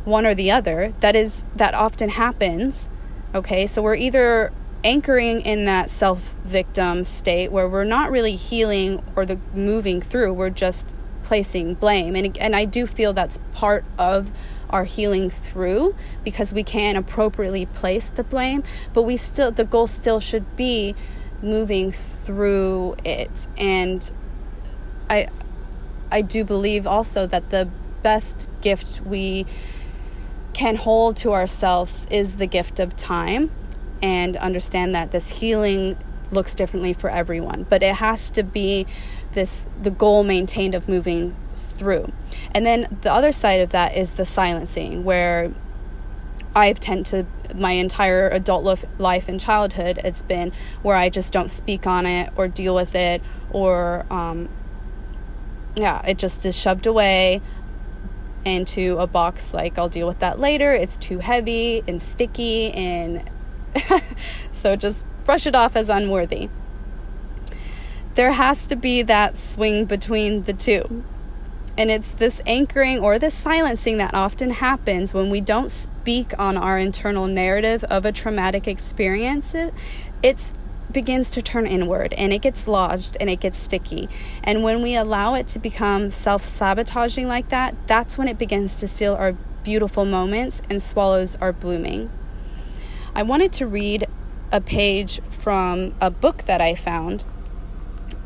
one 0.06 0.26
or 0.26 0.34
the 0.34 0.52
other, 0.52 0.94
that 1.00 1.16
is 1.16 1.46
that 1.56 1.74
often 1.74 2.10
happens. 2.10 2.90
Okay, 3.34 3.68
so 3.68 3.82
we're 3.82 3.96
either 3.96 4.52
anchoring 4.84 5.42
in 5.42 5.66
that 5.66 5.90
self 5.90 6.36
victim 6.44 7.04
state 7.04 7.52
where 7.52 7.70
we're 7.70 7.84
not 7.84 8.12
really 8.12 8.36
healing 8.36 9.04
or 9.16 9.26
the 9.26 9.40
moving 9.54 10.02
through, 10.02 10.34
we're 10.34 10.50
just 10.50 10.88
placing 11.28 11.74
blame. 11.74 12.16
And, 12.16 12.38
and 12.38 12.56
I 12.56 12.64
do 12.64 12.88
feel 12.88 13.12
that's 13.12 13.38
part 13.52 13.84
of 14.00 14.32
our 14.70 14.86
healing 14.86 15.30
through 15.30 15.94
because 16.24 16.54
we 16.54 16.64
can 16.64 16.96
appropriately 16.96 17.66
place 17.66 18.08
the 18.08 18.24
blame, 18.24 18.64
but 18.94 19.02
we 19.04 19.18
still, 19.18 19.52
the 19.52 19.66
goal 19.66 19.88
still 19.88 20.22
should 20.22 20.56
be 20.56 20.96
moving 21.42 21.92
through 21.92 22.96
it. 23.04 23.48
And 23.58 24.10
I, 25.10 25.28
I 26.10 26.22
do 26.22 26.46
believe 26.46 26.88
also 26.88 27.28
that 27.28 27.50
the 27.50 27.68
best 28.04 28.50
gift 28.62 29.02
we 29.02 29.46
can 30.54 30.78
hold 30.78 31.18
to 31.18 31.34
ourselves 31.34 32.08
is 32.10 32.38
the 32.38 32.48
gift 32.48 32.80
of 32.80 32.96
time 32.96 33.52
and 34.02 34.38
understand 34.38 34.96
that 34.96 35.12
this 35.12 35.40
healing 35.40 35.98
looks 36.32 36.54
differently 36.56 36.94
for 36.94 37.10
everyone 37.10 37.66
but 37.70 37.82
it 37.82 37.96
has 37.96 38.30
to 38.30 38.44
be 38.44 38.86
this 39.34 39.68
the 39.82 39.92
goal 39.92 40.24
maintained 40.24 40.76
of 40.76 40.88
moving 40.88 41.36
through. 41.56 42.12
And 42.52 42.66
then 42.66 42.98
the 43.02 43.12
other 43.12 43.32
side 43.32 43.62
of 43.62 43.72
that 43.72 43.96
is 43.96 44.12
the 44.12 44.26
silencing, 44.26 45.04
where 45.04 45.52
I've 46.56 46.80
tend 46.80 47.06
to 47.08 47.28
my 47.54 47.72
entire 47.72 48.30
adult 48.30 48.84
life 48.98 49.30
and 49.30 49.40
childhood 49.40 50.00
it's 50.04 50.24
been 50.24 50.52
where 50.82 50.96
I 50.96 51.08
just 51.10 51.32
don't 51.32 51.50
speak 51.50 51.86
on 51.88 52.06
it 52.06 52.34
or 52.36 52.48
deal 52.48 52.74
with 52.74 52.96
it 52.96 53.22
or 53.52 54.06
um, 54.10 54.50
yeah 55.76 56.04
it 56.06 56.18
just 56.18 56.46
is 56.46 56.58
shoved 56.58 56.88
away 56.88 57.42
into 58.44 58.98
a 58.98 59.08
box 59.08 59.54
like 59.54 59.78
I'll 59.78 59.88
deal 59.88 60.08
with 60.08 60.20
that 60.20 60.40
later 60.40 60.74
it's 60.74 60.98
too 60.98 61.20
heavy 61.20 61.84
and 61.88 62.02
sticky 62.02 62.72
and 62.72 63.30
so 64.52 64.76
just 64.76 65.06
brush 65.26 65.46
it 65.46 65.56
off 65.56 65.76
as 65.76 65.90
unworthy 65.90 66.50
there 68.18 68.32
has 68.32 68.66
to 68.66 68.76
be 68.76 69.04
that 69.04 69.38
swing 69.38 69.86
between 69.86 70.42
the 70.44 70.54
two 70.54 71.04
and 71.78 71.92
it's 71.92 72.10
this 72.14 72.42
anchoring 72.48 72.98
or 72.98 73.20
this 73.20 73.36
silencing 73.36 74.00
that 74.00 74.12
often 74.16 74.50
happens 74.50 75.14
when 75.14 75.30
we 75.30 75.40
don't 75.40 75.70
speak 75.70 76.34
on 76.40 76.58
our 76.58 76.80
internal 76.80 77.28
narrative 77.28 77.84
of 77.84 78.04
a 78.04 78.12
traumatic 78.12 78.68
experience. 78.68 79.54
It 79.54 79.72
it's, 80.24 80.56
begins 80.92 81.30
to 81.30 81.44
turn 81.44 81.68
inward 81.68 82.16
and 82.16 82.34
it 82.34 82.42
gets 82.42 82.68
lodged 82.68 83.16
and 83.20 83.30
it 83.30 83.40
gets 83.40 83.60
sticky. 83.60 84.10
And 84.44 84.64
when 84.64 84.82
we 84.82 84.96
allow 84.96 85.36
it 85.36 85.48
to 85.50 85.60
become 85.60 86.10
self 86.10 86.44
sabotaging 86.44 87.28
like 87.28 87.50
that, 87.50 87.76
that's 87.86 88.18
when 88.18 88.28
it 88.28 88.40
begins 88.40 88.80
to 88.80 88.88
steal 88.88 89.14
our 89.14 89.34
beautiful 89.64 90.06
moments 90.06 90.64
and 90.68 90.82
swallows 90.82 91.36
our 91.36 91.54
blooming. 91.54 92.10
I 93.14 93.22
wanted 93.22 93.54
to 93.54 93.68
read 93.68 94.08
a 94.52 94.62
page 94.62 95.22
from 95.30 95.94
a 96.02 96.10
book 96.10 96.46
that 96.46 96.60
I 96.60 96.74
found. 96.74 97.26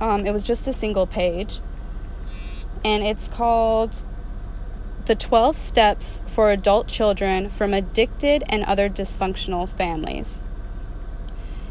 Um, 0.01 0.25
it 0.25 0.33
was 0.33 0.43
just 0.43 0.67
a 0.67 0.73
single 0.73 1.07
page 1.07 1.61
and 2.83 3.03
it's 3.03 3.27
called 3.27 4.03
The 5.05 5.15
12 5.15 5.55
Steps 5.55 6.21
for 6.25 6.51
Adult 6.51 6.87
Children 6.87 7.49
from 7.49 7.73
Addicted 7.73 8.43
and 8.49 8.63
Other 8.63 8.89
Dysfunctional 8.89 9.69
Families. 9.69 10.41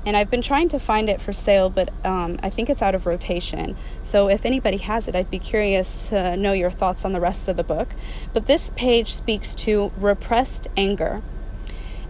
And 0.06 0.16
I've 0.16 0.30
been 0.30 0.40
trying 0.40 0.68
to 0.68 0.78
find 0.78 1.10
it 1.10 1.20
for 1.20 1.32
sale, 1.32 1.68
but 1.68 1.90
um, 2.06 2.38
I 2.42 2.48
think 2.48 2.70
it's 2.70 2.80
out 2.80 2.94
of 2.94 3.04
rotation. 3.04 3.76
So 4.02 4.28
if 4.28 4.46
anybody 4.46 4.78
has 4.78 5.08
it, 5.08 5.14
I'd 5.14 5.30
be 5.30 5.38
curious 5.38 6.08
to 6.08 6.36
know 6.36 6.52
your 6.52 6.70
thoughts 6.70 7.04
on 7.04 7.12
the 7.12 7.20
rest 7.20 7.48
of 7.48 7.56
the 7.56 7.64
book. 7.64 7.88
But 8.32 8.46
this 8.46 8.70
page 8.76 9.12
speaks 9.12 9.54
to 9.56 9.92
repressed 9.98 10.68
anger. 10.76 11.22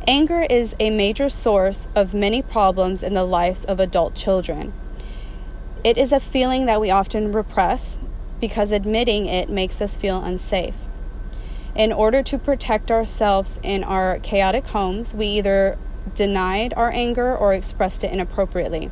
Anger 0.07 0.43
is 0.43 0.77
a 0.79 0.91
major 0.91 1.29
source 1.29 1.89
of 1.95 2.15
many 2.15 2.43
problems 2.43 3.03
in 3.03 3.15
the 3.15 3.25
lives 3.25 3.65
of 3.65 3.81
adult 3.81 4.15
children. 4.15 4.73
It 5.83 5.97
is 5.97 6.13
a 6.13 6.21
feeling 6.21 6.67
that 6.67 6.81
we 6.81 6.91
often 6.91 7.33
repress 7.33 8.03
because 8.39 8.71
admitting 8.71 9.25
it 9.27 9.49
makes 9.49 9.81
us 9.81 9.97
feel 9.97 10.23
unsafe. 10.23 10.75
In 11.75 11.91
order 11.91 12.23
to 12.23 12.37
protect 12.37 12.91
ourselves 12.91 13.59
in 13.63 13.83
our 13.83 14.19
chaotic 14.19 14.67
homes, 14.67 15.15
we 15.15 15.27
either 15.27 15.79
denied 16.15 16.75
our 16.77 16.91
anger 16.91 17.35
or 17.35 17.55
expressed 17.55 18.05
it 18.05 18.13
inappropriately. 18.13 18.91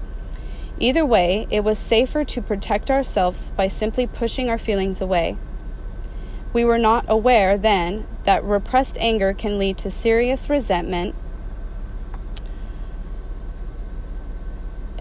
Either 0.78 1.04
way, 1.04 1.46
it 1.50 1.62
was 1.62 1.78
safer 1.78 2.24
to 2.24 2.40
protect 2.40 2.90
ourselves 2.90 3.50
by 3.50 3.68
simply 3.68 4.06
pushing 4.06 4.48
our 4.48 4.58
feelings 4.58 5.00
away. 5.02 5.36
We 6.54 6.64
were 6.64 6.78
not 6.78 7.04
aware 7.06 7.58
then 7.58 8.06
that 8.24 8.42
repressed 8.42 8.96
anger 8.98 9.34
can 9.34 9.58
lead 9.58 9.76
to 9.78 9.90
serious 9.90 10.48
resentment, 10.48 11.14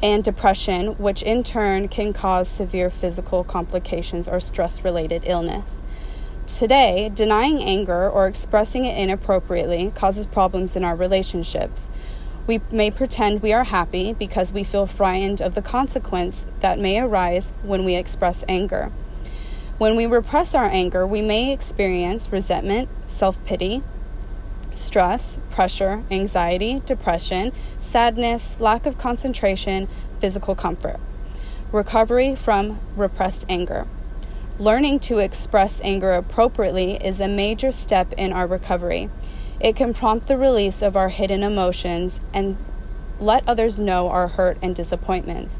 and 0.08 0.24
depression, 0.24 0.98
which 0.98 1.22
in 1.22 1.44
turn 1.44 1.90
can 1.90 2.14
cause 2.14 2.48
severe 2.48 2.90
physical 2.90 3.44
complications 3.44 4.26
or 4.26 4.40
stress 4.40 4.84
related 4.84 5.24
illness. 5.26 5.82
Today, 6.46 7.12
denying 7.14 7.62
anger 7.62 8.10
or 8.10 8.26
expressing 8.26 8.86
it 8.86 8.98
inappropriately 8.98 9.92
causes 9.94 10.26
problems 10.26 10.78
in 10.78 10.86
our 10.86 10.96
relationships. 10.96 11.90
We 12.48 12.62
may 12.72 12.90
pretend 12.90 13.42
we 13.42 13.52
are 13.52 13.66
happy 13.66 14.14
because 14.14 14.54
we 14.54 14.64
feel 14.64 14.86
frightened 14.86 15.42
of 15.42 15.56
the 15.56 15.62
consequence 15.62 16.48
that 16.62 16.80
may 16.80 17.00
arise 17.02 17.52
when 17.62 17.84
we 17.84 17.96
express 17.96 18.46
anger. 18.48 18.94
When 19.78 19.98
we 19.98 20.06
repress 20.06 20.56
our 20.56 20.66
anger, 20.66 21.06
we 21.06 21.22
may 21.22 21.52
experience 21.52 22.32
resentment, 22.32 22.88
self 23.08 23.44
pity, 23.44 23.84
stress, 24.78 25.40
pressure, 25.50 26.04
anxiety, 26.10 26.82
depression, 26.86 27.52
sadness, 27.80 28.60
lack 28.60 28.86
of 28.86 28.98
concentration, 28.98 29.88
physical 30.20 30.56
comfort. 30.56 31.00
Recovery 31.72 32.36
from 32.36 32.80
repressed 32.96 33.46
anger. 33.50 33.88
Learning 34.60 35.00
to 35.00 35.20
express 35.20 35.82
anger 35.82 36.14
appropriately 36.14 36.94
is 36.96 37.20
a 37.20 37.28
major 37.28 37.72
step 37.72 38.14
in 38.14 38.34
our 38.34 38.48
recovery. 38.48 39.10
It 39.60 39.76
can 39.76 39.94
prompt 39.94 40.28
the 40.28 40.38
release 40.38 40.82
of 40.82 40.96
our 40.96 41.10
hidden 41.10 41.44
emotions 41.44 42.22
and 42.34 42.58
let 43.20 43.48
others 43.48 43.80
know 43.80 44.10
our 44.10 44.30
hurt 44.30 44.58
and 44.62 44.76
disappointments. 44.76 45.60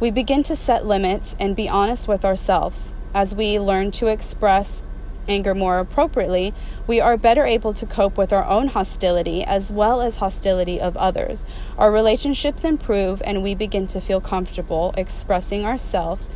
We 0.00 0.10
begin 0.10 0.42
to 0.44 0.56
set 0.56 0.86
limits 0.86 1.36
and 1.38 1.56
be 1.56 1.68
honest 1.68 2.08
with 2.08 2.24
ourselves 2.24 2.94
as 3.14 3.34
we 3.34 3.58
learn 3.58 3.90
to 3.92 4.06
express 4.06 4.82
anger 5.28 5.54
more 5.54 5.78
appropriately, 5.78 6.54
we 6.86 7.00
are 7.00 7.16
better 7.16 7.44
able 7.44 7.72
to 7.74 7.86
cope 7.86 8.16
with 8.16 8.32
our 8.32 8.44
own 8.44 8.68
hostility 8.68 9.44
as 9.44 9.70
well 9.70 10.00
as 10.00 10.16
hostility 10.16 10.80
of 10.80 10.96
others. 10.96 11.44
Our 11.78 11.92
relationships 11.92 12.64
improve 12.64 13.22
and 13.24 13.42
we 13.42 13.54
begin 13.54 13.86
to 13.88 14.00
feel 14.00 14.20
comfortable 14.20 14.94
expressing 14.96 15.64
ourselves, 15.64 16.30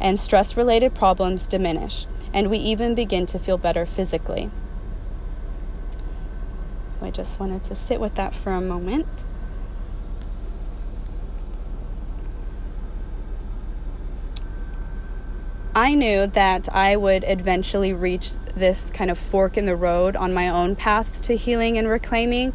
and 0.00 0.18
stress 0.18 0.56
related 0.56 0.94
problems 0.94 1.46
diminish, 1.46 2.06
and 2.32 2.50
we 2.50 2.58
even 2.58 2.94
begin 2.94 3.26
to 3.26 3.38
feel 3.38 3.56
better 3.56 3.86
physically. 3.86 4.50
So 6.88 7.06
I 7.06 7.10
just 7.10 7.40
wanted 7.40 7.64
to 7.64 7.74
sit 7.74 8.00
with 8.00 8.14
that 8.16 8.34
for 8.34 8.52
a 8.52 8.60
moment. 8.60 9.24
I 15.76 15.94
knew 15.94 16.28
that 16.28 16.68
I 16.72 16.94
would 16.96 17.24
eventually 17.26 17.92
reach 17.92 18.34
this 18.54 18.90
kind 18.90 19.10
of 19.10 19.18
fork 19.18 19.56
in 19.56 19.66
the 19.66 19.74
road 19.74 20.14
on 20.14 20.32
my 20.32 20.48
own 20.48 20.76
path 20.76 21.20
to 21.22 21.36
healing 21.36 21.76
and 21.76 21.88
reclaiming. 21.88 22.52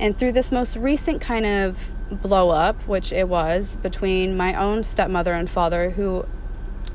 And 0.00 0.18
through 0.18 0.32
this 0.32 0.50
most 0.50 0.74
recent 0.74 1.20
kind 1.20 1.44
of 1.44 1.90
blow 2.10 2.50
up, 2.50 2.80
which 2.88 3.12
it 3.12 3.28
was 3.28 3.76
between 3.78 4.38
my 4.38 4.54
own 4.54 4.84
stepmother 4.84 5.34
and 5.34 5.50
father, 5.50 5.90
who 5.90 6.24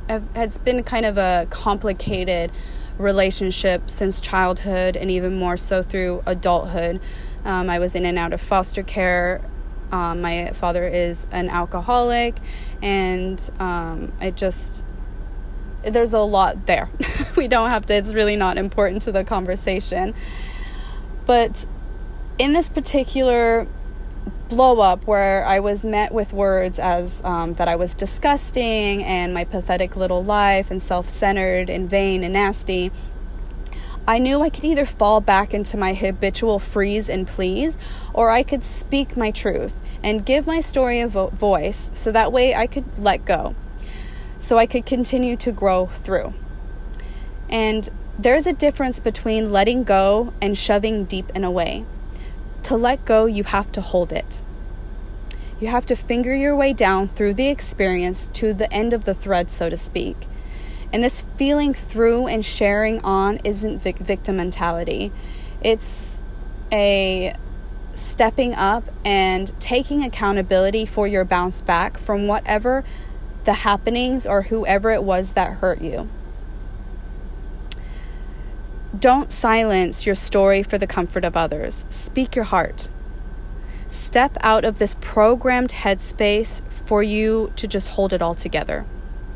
has 0.08 0.58
been 0.58 0.84
kind 0.84 1.06
of 1.06 1.20
a 1.20 1.46
complicated 1.52 2.52
relationship 2.98 3.90
since 3.90 4.20
childhood 4.20 4.98
and 4.98 5.12
even 5.12 5.36
more 5.38 5.58
so 5.58 5.84
through 5.84 6.24
adulthood. 6.26 7.00
Um, 7.46 7.70
I 7.70 7.78
was 7.78 7.94
in 7.94 8.06
and 8.06 8.18
out 8.18 8.34
of 8.34 8.42
foster 8.42 8.82
care. 8.82 9.42
Um, 9.92 10.22
my 10.22 10.52
father 10.54 10.88
is 10.88 11.28
an 11.32 11.50
alcoholic, 11.50 12.36
and 12.82 13.50
um, 13.60 14.12
I 14.22 14.32
just 14.32 14.86
there's 15.84 16.14
a 16.14 16.20
lot 16.20 16.66
there. 16.68 16.90
we 17.36 17.48
don't 17.48 17.70
have 17.70 17.86
to, 17.88 17.94
it's 17.94 18.14
really 18.14 18.36
not 18.36 18.58
important 18.58 19.02
to 19.04 19.12
the 19.12 19.24
conversation. 19.24 20.14
But 21.26 21.66
in 22.38 22.54
this 22.54 22.70
particular 22.70 23.68
blow 24.50 24.82
up 24.82 25.08
where 25.08 25.46
I 25.46 25.60
was 25.60 25.86
met 25.86 26.14
with 26.14 26.34
words 26.34 26.78
as 26.78 27.22
um, 27.24 27.54
that 27.54 27.70
I 27.70 27.78
was 27.78 27.96
disgusting 27.96 29.02
and 29.04 29.34
my 29.34 29.46
pathetic 29.46 29.96
little 29.96 30.24
life 30.24 30.70
and 30.72 30.82
self 30.82 31.08
centered 31.08 31.70
and 31.70 31.90
vain 31.90 32.24
and 32.24 32.34
nasty, 32.34 32.92
I 34.08 34.18
knew 34.18 34.42
I 34.42 34.50
could 34.50 34.66
either 34.66 34.86
fall 34.86 35.22
back 35.22 35.54
into 35.54 35.78
my 35.78 35.94
habitual 35.94 36.60
freeze 36.60 37.08
and 37.10 37.28
please, 37.28 37.78
or 38.14 38.30
I 38.30 38.44
could 38.44 38.64
speak 38.64 39.16
my 39.16 39.32
truth 39.32 39.80
and 40.04 40.26
give 40.26 40.46
my 40.46 40.60
story 40.60 41.00
a 41.00 41.08
vo- 41.08 41.28
voice 41.28 41.92
so 41.94 42.12
that 42.12 42.32
way 42.32 42.54
I 42.56 42.68
could 42.68 42.86
let 43.00 43.26
go 43.26 43.56
so 44.42 44.58
I 44.58 44.66
could 44.66 44.86
continue 44.86 45.38
to 45.38 45.52
grow 45.52 45.86
through. 45.86 46.34
And 47.50 47.88
there's 48.20 48.46
a 48.46 48.54
difference 48.54 49.00
between 49.00 49.52
letting 49.52 49.84
go 49.84 50.34
and 50.42 50.58
shoving 50.58 51.06
deep 51.06 51.32
and 51.34 51.46
away. 51.46 51.86
To 52.64 52.76
let 52.76 53.06
go, 53.06 53.26
you 53.26 53.44
have 53.46 53.72
to 53.74 53.82
hold 53.82 54.12
it. 54.12 54.42
You 55.60 55.68
have 55.68 55.86
to 55.88 55.96
finger 55.96 56.36
your 56.36 56.56
way 56.56 56.74
down 56.74 57.08
through 57.08 57.36
the 57.36 57.48
experience 57.48 58.30
to 58.32 58.54
the 58.54 58.72
end 58.74 58.94
of 58.94 59.06
the 59.06 59.14
thread, 59.14 59.52
so 59.52 59.70
to 59.70 59.78
speak. 59.78 60.18
And 60.92 61.04
this 61.04 61.22
feeling 61.38 61.74
through 61.74 62.28
and 62.28 62.46
sharing 62.46 63.00
on 63.02 63.40
isn't 63.44 63.80
vic- 63.80 64.00
victim 64.00 64.38
mentality. 64.38 65.12
It's 65.62 66.20
a 66.72 67.36
stepping 67.94 68.56
up 68.56 68.84
and 69.06 69.52
taking 69.60 70.04
accountability 70.04 70.86
for 70.86 71.08
your 71.08 71.26
bounce 71.26 71.62
back 71.62 71.98
from 71.98 72.28
whatever 72.28 72.84
the 73.46 73.54
happenings 73.54 74.26
or 74.26 74.44
whoever 74.44 74.92
it 74.92 75.04
was 75.04 75.34
that 75.34 75.54
hurt 75.54 75.82
you. 75.82 76.10
Don't 78.98 79.32
silence 79.32 80.06
your 80.06 80.16
story 80.16 80.64
for 80.64 80.78
the 80.78 80.88
comfort 80.88 81.24
of 81.24 81.38
others. 81.38 81.86
Speak 81.90 82.36
your 82.36 82.46
heart. 82.46 82.90
Step 83.90 84.38
out 84.42 84.64
of 84.64 84.80
this 84.80 84.96
programmed 85.02 85.72
headspace 85.72 86.62
for 86.86 87.02
you 87.02 87.52
to 87.56 87.68
just 87.68 87.90
hold 87.90 88.14
it 88.14 88.22
all 88.22 88.36
together, 88.36 88.86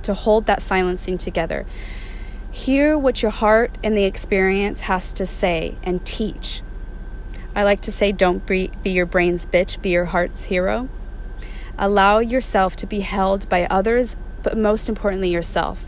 to 0.03 0.13
hold 0.13 0.45
that 0.45 0.61
silencing 0.61 1.17
together. 1.17 1.65
Hear 2.51 2.97
what 2.97 3.21
your 3.21 3.31
heart 3.31 3.77
and 3.83 3.97
the 3.97 4.05
experience 4.05 4.81
has 4.81 5.13
to 5.13 5.25
say 5.25 5.75
and 5.83 6.05
teach. 6.05 6.61
I 7.55 7.63
like 7.63 7.81
to 7.81 7.91
say, 7.91 8.11
don't 8.11 8.45
be, 8.45 8.71
be 8.83 8.91
your 8.91 9.05
brain's 9.05 9.45
bitch, 9.45 9.81
be 9.81 9.89
your 9.89 10.05
heart's 10.05 10.45
hero. 10.45 10.89
Allow 11.77 12.19
yourself 12.19 12.75
to 12.77 12.87
be 12.87 13.01
held 13.01 13.47
by 13.49 13.65
others, 13.65 14.15
but 14.43 14.57
most 14.57 14.87
importantly, 14.87 15.29
yourself. 15.29 15.85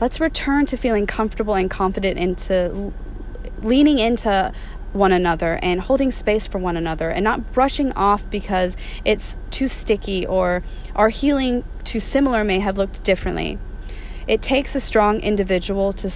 Let's 0.00 0.20
return 0.20 0.66
to 0.66 0.76
feeling 0.76 1.06
comfortable 1.06 1.54
and 1.54 1.70
confident 1.70 2.18
into 2.18 2.92
leaning 3.62 3.98
into 3.98 4.52
one 4.92 5.12
another 5.12 5.58
and 5.62 5.80
holding 5.80 6.10
space 6.10 6.46
for 6.46 6.58
one 6.58 6.76
another 6.76 7.10
and 7.10 7.24
not 7.24 7.52
brushing 7.52 7.92
off 7.92 8.28
because 8.30 8.76
it's 9.04 9.36
too 9.50 9.68
sticky 9.68 10.26
or 10.26 10.62
our 10.94 11.08
healing 11.08 11.64
too 11.84 12.00
similar 12.00 12.44
may 12.44 12.60
have 12.60 12.78
looked 12.78 13.02
differently. 13.04 13.58
It 14.26 14.42
takes 14.42 14.74
a 14.74 14.80
strong 14.80 15.20
individual 15.20 15.92
to 15.94 16.10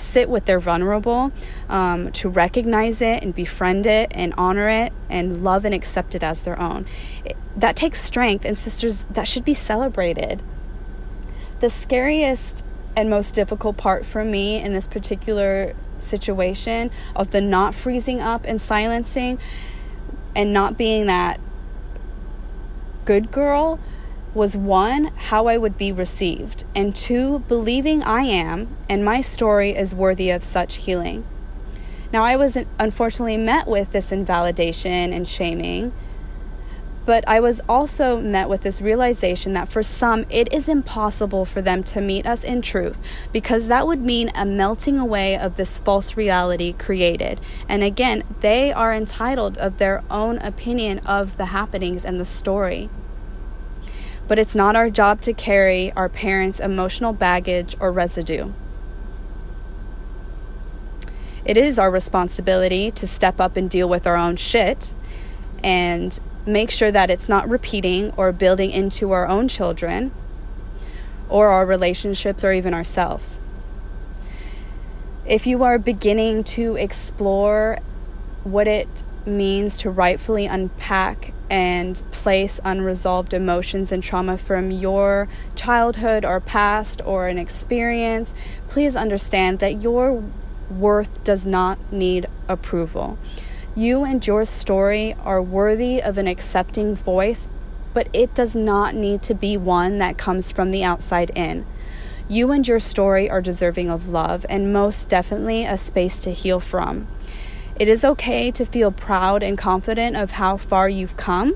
sit 0.00 0.28
with 0.28 0.46
their 0.46 0.60
vulnerable, 0.60 1.32
um, 1.68 2.10
to 2.12 2.28
recognize 2.28 3.00
it 3.02 3.22
and 3.22 3.34
befriend 3.34 3.86
it 3.86 4.10
and 4.14 4.34
honor 4.36 4.68
it 4.68 4.92
and 5.08 5.44
love 5.44 5.64
and 5.64 5.74
accept 5.74 6.14
it 6.14 6.22
as 6.22 6.42
their 6.42 6.60
own. 6.60 6.86
It, 7.24 7.36
that 7.56 7.76
takes 7.76 8.00
strength, 8.00 8.44
and 8.44 8.56
sisters, 8.56 9.04
that 9.10 9.26
should 9.28 9.44
be 9.44 9.54
celebrated. 9.54 10.42
The 11.60 11.70
scariest 11.70 12.64
and 12.96 13.10
most 13.10 13.34
difficult 13.34 13.76
part 13.76 14.04
for 14.04 14.24
me 14.24 14.60
in 14.60 14.72
this 14.72 14.88
particular 14.88 15.74
situation 15.98 16.90
of 17.14 17.30
the 17.30 17.40
not 17.40 17.74
freezing 17.74 18.20
up 18.20 18.44
and 18.44 18.60
silencing 18.60 19.38
and 20.34 20.52
not 20.52 20.76
being 20.76 21.06
that 21.06 21.38
good 23.04 23.30
girl 23.30 23.78
was 24.34 24.56
one, 24.56 25.06
how 25.16 25.46
I 25.46 25.56
would 25.56 25.76
be 25.76 25.90
received, 25.90 26.64
and 26.74 26.94
two, 26.94 27.40
believing 27.48 28.02
I 28.02 28.22
am 28.22 28.76
and 28.88 29.04
my 29.04 29.20
story 29.20 29.70
is 29.70 29.94
worthy 29.94 30.30
of 30.30 30.44
such 30.44 30.76
healing. 30.76 31.24
Now, 32.12 32.22
I 32.22 32.36
was 32.36 32.56
unfortunately 32.78 33.36
met 33.36 33.66
with 33.68 33.92
this 33.92 34.10
invalidation 34.10 35.12
and 35.12 35.28
shaming, 35.28 35.92
but 37.06 37.26
I 37.26 37.40
was 37.40 37.60
also 37.68 38.20
met 38.20 38.48
with 38.48 38.62
this 38.62 38.80
realization 38.80 39.52
that 39.54 39.68
for 39.68 39.82
some, 39.82 40.26
it 40.28 40.52
is 40.52 40.68
impossible 40.68 41.44
for 41.44 41.62
them 41.62 41.82
to 41.84 42.00
meet 42.00 42.26
us 42.26 42.44
in 42.44 42.62
truth 42.62 43.00
because 43.32 43.68
that 43.68 43.86
would 43.86 44.00
mean 44.00 44.30
a 44.34 44.44
melting 44.44 44.98
away 44.98 45.36
of 45.36 45.56
this 45.56 45.78
false 45.78 46.16
reality 46.16 46.72
created. 46.72 47.40
And 47.68 47.82
again, 47.82 48.22
they 48.40 48.72
are 48.72 48.92
entitled 48.92 49.56
of 49.58 49.78
their 49.78 50.04
own 50.10 50.38
opinion 50.38 50.98
of 51.00 51.36
the 51.36 51.46
happenings 51.46 52.04
and 52.04 52.20
the 52.20 52.24
story 52.24 52.90
but 54.30 54.38
it's 54.38 54.54
not 54.54 54.76
our 54.76 54.88
job 54.88 55.20
to 55.20 55.32
carry 55.32 55.90
our 55.94 56.08
parents' 56.08 56.60
emotional 56.60 57.12
baggage 57.12 57.76
or 57.80 57.90
residue. 57.90 58.52
It 61.44 61.56
is 61.56 61.80
our 61.80 61.90
responsibility 61.90 62.92
to 62.92 63.08
step 63.08 63.40
up 63.40 63.56
and 63.56 63.68
deal 63.68 63.88
with 63.88 64.06
our 64.06 64.14
own 64.14 64.36
shit 64.36 64.94
and 65.64 66.16
make 66.46 66.70
sure 66.70 66.92
that 66.92 67.10
it's 67.10 67.28
not 67.28 67.48
repeating 67.48 68.12
or 68.16 68.30
building 68.30 68.70
into 68.70 69.10
our 69.10 69.26
own 69.26 69.48
children 69.48 70.12
or 71.28 71.48
our 71.48 71.66
relationships 71.66 72.44
or 72.44 72.52
even 72.52 72.72
ourselves. 72.72 73.40
If 75.26 75.44
you 75.44 75.64
are 75.64 75.76
beginning 75.76 76.44
to 76.54 76.76
explore 76.76 77.80
what 78.44 78.68
it 78.68 79.02
means 79.26 79.78
to 79.78 79.90
rightfully 79.90 80.46
unpack 80.46 81.32
and 81.50 82.00
place 82.12 82.60
unresolved 82.64 83.34
emotions 83.34 83.90
and 83.90 84.02
trauma 84.02 84.38
from 84.38 84.70
your 84.70 85.28
childhood 85.56 86.24
or 86.24 86.40
past 86.40 87.02
or 87.04 87.28
an 87.28 87.38
experience, 87.38 88.32
please 88.68 88.94
understand 88.94 89.58
that 89.58 89.82
your 89.82 90.22
worth 90.70 91.24
does 91.24 91.46
not 91.46 91.78
need 91.92 92.28
approval. 92.48 93.18
You 93.74 94.04
and 94.04 94.24
your 94.24 94.44
story 94.44 95.14
are 95.24 95.42
worthy 95.42 96.02
of 96.02 96.18
an 96.18 96.26
accepting 96.26 96.94
voice, 96.94 97.48
but 97.92 98.08
it 98.12 98.34
does 98.34 98.54
not 98.54 98.94
need 98.94 99.22
to 99.24 99.34
be 99.34 99.56
one 99.56 99.98
that 99.98 100.18
comes 100.18 100.52
from 100.52 100.70
the 100.70 100.84
outside 100.84 101.30
in. 101.34 101.66
You 102.28 102.52
and 102.52 102.66
your 102.66 102.78
story 102.78 103.28
are 103.28 103.40
deserving 103.40 103.90
of 103.90 104.08
love 104.08 104.46
and 104.48 104.72
most 104.72 105.08
definitely 105.08 105.64
a 105.64 105.76
space 105.76 106.22
to 106.22 106.30
heal 106.32 106.60
from. 106.60 107.08
It 107.80 107.88
is 107.88 108.04
okay 108.04 108.50
to 108.50 108.66
feel 108.66 108.92
proud 108.92 109.42
and 109.42 109.56
confident 109.56 110.14
of 110.14 110.32
how 110.32 110.58
far 110.58 110.86
you've 110.86 111.16
come, 111.16 111.54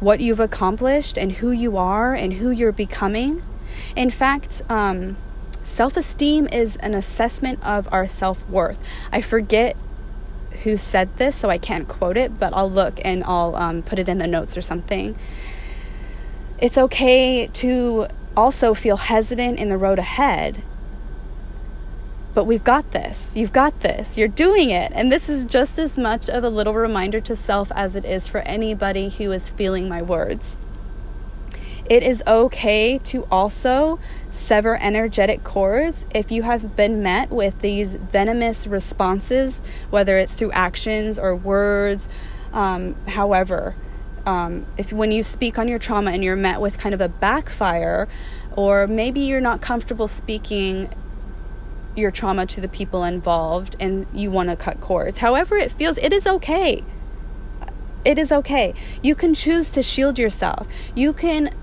what 0.00 0.18
you've 0.18 0.40
accomplished, 0.40 1.16
and 1.16 1.30
who 1.30 1.52
you 1.52 1.76
are 1.76 2.14
and 2.14 2.32
who 2.32 2.50
you're 2.50 2.72
becoming. 2.72 3.40
In 3.94 4.10
fact, 4.10 4.60
um, 4.68 5.16
self 5.62 5.96
esteem 5.96 6.48
is 6.48 6.74
an 6.78 6.94
assessment 6.94 7.64
of 7.64 7.88
our 7.92 8.08
self 8.08 8.44
worth. 8.48 8.80
I 9.12 9.20
forget 9.20 9.76
who 10.64 10.76
said 10.76 11.16
this, 11.16 11.36
so 11.36 11.48
I 11.48 11.58
can't 11.58 11.86
quote 11.86 12.16
it, 12.16 12.40
but 12.40 12.52
I'll 12.52 12.68
look 12.68 12.98
and 13.04 13.22
I'll 13.22 13.54
um, 13.54 13.82
put 13.84 14.00
it 14.00 14.08
in 14.08 14.18
the 14.18 14.26
notes 14.26 14.56
or 14.56 14.62
something. 14.62 15.14
It's 16.58 16.76
okay 16.76 17.46
to 17.46 18.08
also 18.36 18.74
feel 18.74 18.96
hesitant 18.96 19.60
in 19.60 19.68
the 19.68 19.78
road 19.78 20.00
ahead 20.00 20.64
but 22.34 22.44
we've 22.44 22.64
got 22.64 22.92
this. 22.92 23.36
You've 23.36 23.52
got 23.52 23.80
this. 23.80 24.16
You're 24.16 24.28
doing 24.28 24.70
it. 24.70 24.92
And 24.94 25.10
this 25.10 25.28
is 25.28 25.44
just 25.44 25.78
as 25.78 25.98
much 25.98 26.28
of 26.28 26.44
a 26.44 26.48
little 26.48 26.74
reminder 26.74 27.20
to 27.20 27.34
self 27.34 27.72
as 27.74 27.96
it 27.96 28.04
is 28.04 28.28
for 28.28 28.38
anybody 28.38 29.08
who 29.08 29.32
is 29.32 29.48
feeling 29.48 29.88
my 29.88 30.00
words. 30.00 30.56
It 31.90 32.04
is 32.04 32.22
okay 32.24 32.98
to 32.98 33.26
also 33.32 33.98
sever 34.30 34.78
energetic 34.80 35.42
cords 35.42 36.06
if 36.14 36.30
you 36.30 36.44
have 36.44 36.76
been 36.76 37.02
met 37.02 37.30
with 37.30 37.60
these 37.62 37.96
venomous 37.96 38.64
responses, 38.64 39.60
whether 39.90 40.16
it's 40.16 40.34
through 40.34 40.52
actions 40.52 41.18
or 41.18 41.34
words. 41.34 42.08
Um, 42.52 42.94
however, 43.08 43.74
um, 44.24 44.66
if 44.76 44.92
when 44.92 45.10
you 45.10 45.24
speak 45.24 45.58
on 45.58 45.66
your 45.66 45.80
trauma 45.80 46.12
and 46.12 46.22
you're 46.22 46.36
met 46.36 46.60
with 46.60 46.78
kind 46.78 46.94
of 46.94 47.00
a 47.00 47.08
backfire, 47.08 48.06
or 48.54 48.86
maybe 48.86 49.18
you're 49.20 49.40
not 49.40 49.60
comfortable 49.60 50.06
speaking 50.06 50.88
your 51.96 52.10
trauma 52.10 52.46
to 52.46 52.60
the 52.60 52.68
people 52.68 53.04
involved 53.04 53.76
and 53.80 54.06
you 54.12 54.30
want 54.30 54.48
to 54.48 54.56
cut 54.56 54.80
cords. 54.80 55.18
However, 55.18 55.56
it 55.56 55.72
feels, 55.72 55.98
it 55.98 56.12
is 56.12 56.26
okay. 56.26 56.82
It 58.04 58.18
is 58.18 58.32
okay. 58.32 58.74
You 59.02 59.14
can 59.14 59.34
choose 59.34 59.70
to 59.70 59.82
shield 59.82 60.18
yourself. 60.18 60.66
You 60.94 61.12
can 61.12 61.54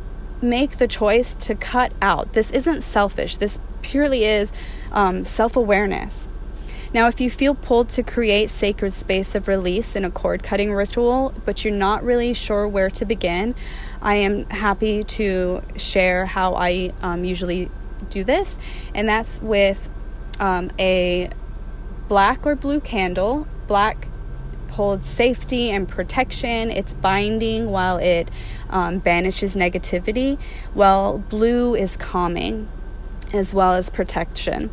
make 0.41 0.77
the 0.77 0.87
choice 0.87 1.33
to 1.35 1.55
cut 1.55 1.91
out. 2.01 2.33
This 2.33 2.51
isn't 2.51 2.83
selfish. 2.83 3.37
This 3.37 3.59
purely 3.81 4.25
is 4.25 4.51
um, 4.91 5.25
self 5.25 5.55
awareness. 5.55 6.29
Now, 6.93 7.07
if 7.07 7.19
you 7.19 7.29
feel 7.29 7.53
pulled 7.53 7.89
to 7.89 8.03
create 8.03 8.49
sacred 8.49 8.93
space 8.93 9.35
of 9.35 9.47
release 9.47 9.95
in 9.95 10.05
a 10.05 10.11
cord 10.11 10.41
cutting 10.41 10.73
ritual, 10.73 11.33
but 11.45 11.65
you're 11.65 11.73
not 11.73 12.03
really 12.03 12.33
sure 12.33 12.67
where 12.67 12.89
to 12.91 13.05
begin, 13.05 13.55
I 14.01 14.15
am 14.15 14.45
happy 14.45 15.03
to 15.03 15.63
share 15.75 16.25
how 16.25 16.55
I 16.55 16.93
um, 17.01 17.25
usually 17.25 17.69
do 18.09 18.23
this, 18.23 18.57
and 18.95 19.09
that's 19.09 19.41
with 19.41 19.89
um, 20.39 20.71
a 20.79 21.29
black 22.07 22.45
or 22.45 22.55
blue 22.55 22.79
candle. 22.79 23.47
Black 23.67 24.07
holds 24.71 25.09
safety 25.09 25.71
and 25.71 25.89
protection, 25.89 26.69
it's 26.69 26.93
binding 26.93 27.71
while 27.71 27.97
it 27.97 28.29
um, 28.69 28.99
banishes 28.99 29.55
negativity, 29.55 30.39
while 30.73 31.17
blue 31.17 31.73
is 31.73 31.97
calming 31.97 32.69
as 33.33 33.53
well 33.53 33.73
as 33.73 33.89
protection. 33.89 34.69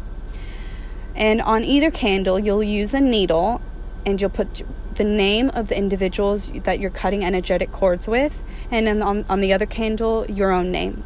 And 1.15 1.41
on 1.41 1.65
either 1.65 1.91
candle, 1.91 2.39
you'll 2.39 2.63
use 2.63 2.93
a 2.93 3.01
needle 3.01 3.63
and 4.05 4.21
you'll 4.21 4.31
put 4.31 4.63
the 4.97 5.05
name 5.05 5.49
of 5.51 5.69
the 5.69 5.77
individuals 5.77 6.53
that 6.53 6.79
you're 6.79 6.91
cutting 6.91 7.25
energetic 7.25 7.73
cords 7.73 8.07
with, 8.07 8.43
and 8.71 8.87
then 8.87 9.03
on, 9.03 9.25
on 9.29 9.41
the 9.41 9.53
other 9.53 9.67
candle, 9.67 10.27
your 10.27 10.53
own 10.53 10.71
name. 10.71 11.03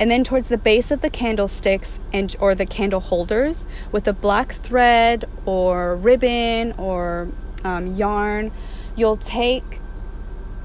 And 0.00 0.10
then 0.10 0.22
towards 0.22 0.48
the 0.48 0.58
base 0.58 0.90
of 0.90 1.00
the 1.00 1.10
candlesticks 1.10 1.98
and 2.12 2.34
or 2.38 2.54
the 2.54 2.66
candle 2.66 3.00
holders 3.00 3.66
with 3.90 4.06
a 4.06 4.12
black 4.12 4.52
thread 4.52 5.24
or 5.44 5.96
ribbon 5.96 6.72
or 6.78 7.28
um, 7.64 7.94
yarn, 7.96 8.52
you'll 8.96 9.16
take 9.16 9.80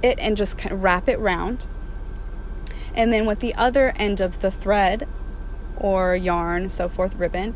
it 0.03 0.19
and 0.19 0.37
just 0.37 0.57
kind 0.57 0.71
of 0.71 0.83
wrap 0.83 1.09
it 1.09 1.17
round. 1.17 1.67
And 2.93 3.11
then 3.11 3.25
with 3.25 3.39
the 3.39 3.55
other 3.55 3.93
end 3.95 4.21
of 4.21 4.41
the 4.41 4.51
thread 4.51 5.07
or 5.77 6.15
yarn, 6.15 6.69
so 6.69 6.87
forth, 6.87 7.15
ribbon, 7.15 7.55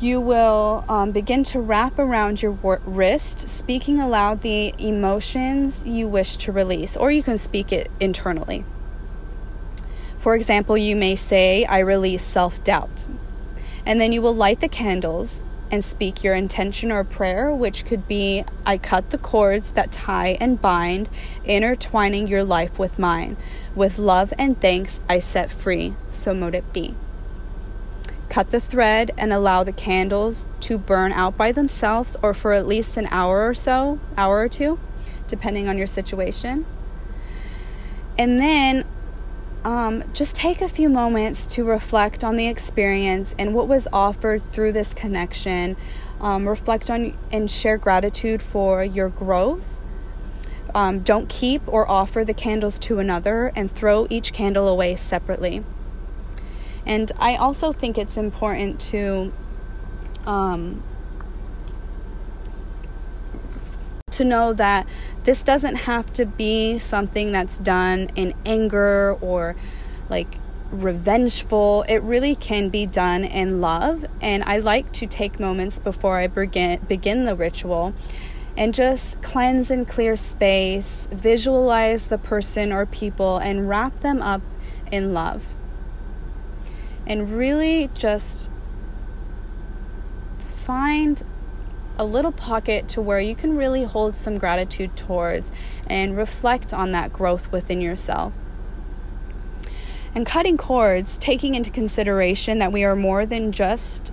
you 0.00 0.20
will 0.20 0.84
um, 0.88 1.12
begin 1.12 1.44
to 1.44 1.60
wrap 1.60 1.98
around 1.98 2.42
your 2.42 2.52
wrist, 2.84 3.48
speaking 3.48 4.00
aloud 4.00 4.40
the 4.40 4.74
emotions 4.78 5.84
you 5.84 6.08
wish 6.08 6.36
to 6.38 6.52
release, 6.52 6.96
or 6.96 7.10
you 7.10 7.22
can 7.22 7.38
speak 7.38 7.72
it 7.72 7.90
internally. 8.00 8.64
For 10.24 10.34
example, 10.34 10.78
you 10.78 10.96
may 10.96 11.16
say, 11.16 11.66
I 11.66 11.80
release 11.80 12.22
self 12.22 12.64
doubt. 12.64 13.06
And 13.84 14.00
then 14.00 14.10
you 14.10 14.22
will 14.22 14.34
light 14.34 14.60
the 14.60 14.70
candles 14.70 15.42
and 15.70 15.84
speak 15.84 16.24
your 16.24 16.34
intention 16.34 16.90
or 16.90 17.04
prayer, 17.04 17.52
which 17.52 17.84
could 17.84 18.08
be, 18.08 18.42
I 18.64 18.78
cut 18.78 19.10
the 19.10 19.18
cords 19.18 19.72
that 19.72 19.92
tie 19.92 20.38
and 20.40 20.62
bind, 20.62 21.10
intertwining 21.44 22.26
your 22.26 22.42
life 22.42 22.78
with 22.78 22.98
mine. 22.98 23.36
With 23.74 23.98
love 23.98 24.32
and 24.38 24.58
thanks, 24.58 25.02
I 25.10 25.18
set 25.18 25.50
free, 25.50 25.92
so 26.10 26.32
mote 26.32 26.54
it 26.54 26.72
be. 26.72 26.94
Cut 28.30 28.50
the 28.50 28.60
thread 28.60 29.10
and 29.18 29.30
allow 29.30 29.62
the 29.62 29.72
candles 29.72 30.46
to 30.60 30.78
burn 30.78 31.12
out 31.12 31.36
by 31.36 31.52
themselves 31.52 32.16
or 32.22 32.32
for 32.32 32.54
at 32.54 32.66
least 32.66 32.96
an 32.96 33.08
hour 33.10 33.46
or 33.46 33.52
so, 33.52 34.00
hour 34.16 34.38
or 34.38 34.48
two, 34.48 34.78
depending 35.28 35.68
on 35.68 35.76
your 35.76 35.86
situation. 35.86 36.64
And 38.16 38.40
then 38.40 38.86
um, 39.64 40.04
just 40.12 40.36
take 40.36 40.60
a 40.60 40.68
few 40.68 40.88
moments 40.88 41.46
to 41.54 41.64
reflect 41.64 42.22
on 42.22 42.36
the 42.36 42.46
experience 42.46 43.34
and 43.38 43.54
what 43.54 43.66
was 43.66 43.88
offered 43.92 44.42
through 44.42 44.72
this 44.72 44.92
connection. 44.92 45.76
Um, 46.20 46.46
reflect 46.48 46.90
on 46.90 47.16
and 47.32 47.50
share 47.50 47.76
gratitude 47.78 48.42
for 48.42 48.84
your 48.84 49.08
growth. 49.08 49.80
Um, 50.74 51.00
don't 51.00 51.28
keep 51.28 51.62
or 51.66 51.88
offer 51.90 52.24
the 52.24 52.34
candles 52.34 52.78
to 52.80 52.98
another 52.98 53.52
and 53.56 53.70
throw 53.70 54.06
each 54.10 54.32
candle 54.32 54.68
away 54.68 54.96
separately. 54.96 55.64
And 56.86 57.12
I 57.18 57.36
also 57.36 57.72
think 57.72 57.96
it's 57.96 58.16
important 58.16 58.80
to 58.92 59.32
um, 60.26 60.82
to 64.16 64.24
know 64.24 64.52
that 64.52 64.86
this 65.24 65.42
doesn't 65.42 65.76
have 65.76 66.12
to 66.14 66.26
be 66.26 66.78
something 66.78 67.32
that's 67.32 67.58
done 67.58 68.10
in 68.14 68.34
anger 68.44 69.16
or 69.20 69.56
like 70.08 70.38
revengeful. 70.70 71.84
It 71.88 71.98
really 71.98 72.34
can 72.34 72.68
be 72.68 72.86
done 72.86 73.24
in 73.24 73.60
love. 73.60 74.04
And 74.20 74.42
I 74.44 74.58
like 74.58 74.92
to 74.92 75.06
take 75.06 75.38
moments 75.38 75.78
before 75.78 76.18
I 76.18 76.26
begin 76.26 76.80
begin 76.88 77.24
the 77.24 77.34
ritual 77.34 77.94
and 78.56 78.72
just 78.72 79.20
cleanse 79.22 79.70
and 79.70 79.86
clear 79.86 80.14
space, 80.14 81.08
visualize 81.10 82.06
the 82.06 82.18
person 82.18 82.72
or 82.72 82.86
people 82.86 83.38
and 83.38 83.68
wrap 83.68 83.96
them 83.96 84.22
up 84.22 84.42
in 84.92 85.12
love 85.12 85.54
and 87.06 87.36
really 87.36 87.90
just 87.94 88.50
find 90.38 91.22
a 91.98 92.04
little 92.04 92.32
pocket 92.32 92.88
to 92.88 93.00
where 93.00 93.20
you 93.20 93.34
can 93.34 93.56
really 93.56 93.84
hold 93.84 94.16
some 94.16 94.38
gratitude 94.38 94.96
towards 94.96 95.52
and 95.86 96.16
reflect 96.16 96.72
on 96.72 96.92
that 96.92 97.12
growth 97.12 97.52
within 97.52 97.80
yourself. 97.80 98.32
And 100.14 100.24
cutting 100.24 100.56
cords, 100.56 101.18
taking 101.18 101.54
into 101.54 101.70
consideration 101.70 102.58
that 102.58 102.72
we 102.72 102.84
are 102.84 102.94
more 102.94 103.26
than 103.26 103.52
just 103.52 104.12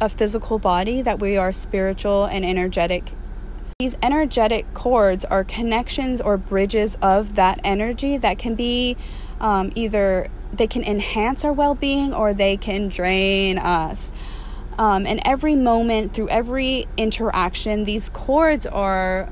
a 0.00 0.08
physical 0.08 0.58
body, 0.58 1.02
that 1.02 1.20
we 1.20 1.36
are 1.36 1.52
spiritual 1.52 2.24
and 2.24 2.44
energetic. 2.44 3.12
These 3.78 3.96
energetic 4.02 4.72
cords 4.74 5.24
are 5.24 5.42
connections 5.42 6.20
or 6.20 6.36
bridges 6.36 6.96
of 7.02 7.34
that 7.34 7.60
energy 7.64 8.16
that 8.16 8.38
can 8.38 8.54
be 8.54 8.96
um, 9.40 9.72
either 9.74 10.28
they 10.52 10.66
can 10.66 10.84
enhance 10.84 11.44
our 11.44 11.52
well 11.52 11.74
being 11.74 12.12
or 12.14 12.34
they 12.34 12.56
can 12.56 12.88
drain 12.88 13.58
us. 13.58 14.12
Um, 14.78 15.06
and 15.06 15.20
every 15.24 15.54
moment, 15.54 16.14
through 16.14 16.28
every 16.28 16.86
interaction, 16.96 17.84
these 17.84 18.08
cords 18.08 18.66
are 18.66 19.28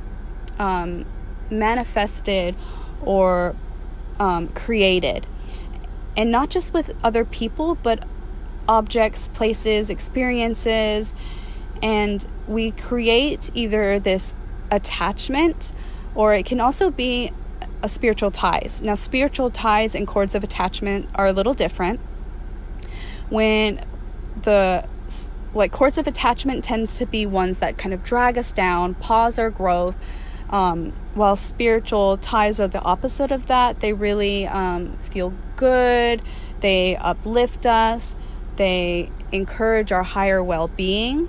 um, 0.58 1.06
manifested 1.50 2.54
or 3.02 3.56
um, 4.18 4.48
created. 4.48 5.26
And 6.16 6.30
not 6.30 6.50
just 6.50 6.74
with 6.74 6.94
other 7.02 7.24
people, 7.24 7.76
but 7.76 8.04
objects, 8.68 9.28
places, 9.28 9.90
experiences. 9.90 11.14
And 11.82 12.26
we 12.46 12.70
create 12.72 13.50
either 13.54 13.98
this 13.98 14.34
attachment 14.70 15.72
or 16.14 16.34
it 16.34 16.44
can 16.44 16.60
also 16.60 16.90
be 16.90 17.32
a 17.82 17.88
spiritual 17.88 18.30
ties. 18.30 18.82
Now, 18.82 18.94
spiritual 18.94 19.50
ties 19.50 19.94
and 19.94 20.06
cords 20.06 20.34
of 20.34 20.44
attachment 20.44 21.08
are 21.14 21.26
a 21.26 21.32
little 21.32 21.54
different. 21.54 22.00
When 23.30 23.82
the 24.42 24.86
like 25.54 25.72
cords 25.72 25.98
of 25.98 26.06
attachment 26.06 26.64
tends 26.64 26.96
to 26.98 27.06
be 27.06 27.26
ones 27.26 27.58
that 27.58 27.76
kind 27.76 27.92
of 27.92 28.04
drag 28.04 28.38
us 28.38 28.52
down, 28.52 28.94
pause 28.94 29.38
our 29.38 29.50
growth. 29.50 29.96
Um, 30.48 30.92
while 31.14 31.36
spiritual 31.36 32.16
ties 32.16 32.58
are 32.58 32.68
the 32.68 32.82
opposite 32.82 33.30
of 33.30 33.46
that, 33.46 33.80
they 33.80 33.92
really 33.92 34.46
um, 34.46 34.96
feel 34.98 35.32
good, 35.56 36.22
they 36.60 36.96
uplift 36.96 37.66
us, 37.66 38.14
they 38.56 39.10
encourage 39.32 39.92
our 39.92 40.02
higher 40.02 40.42
well 40.42 40.68
being. 40.68 41.28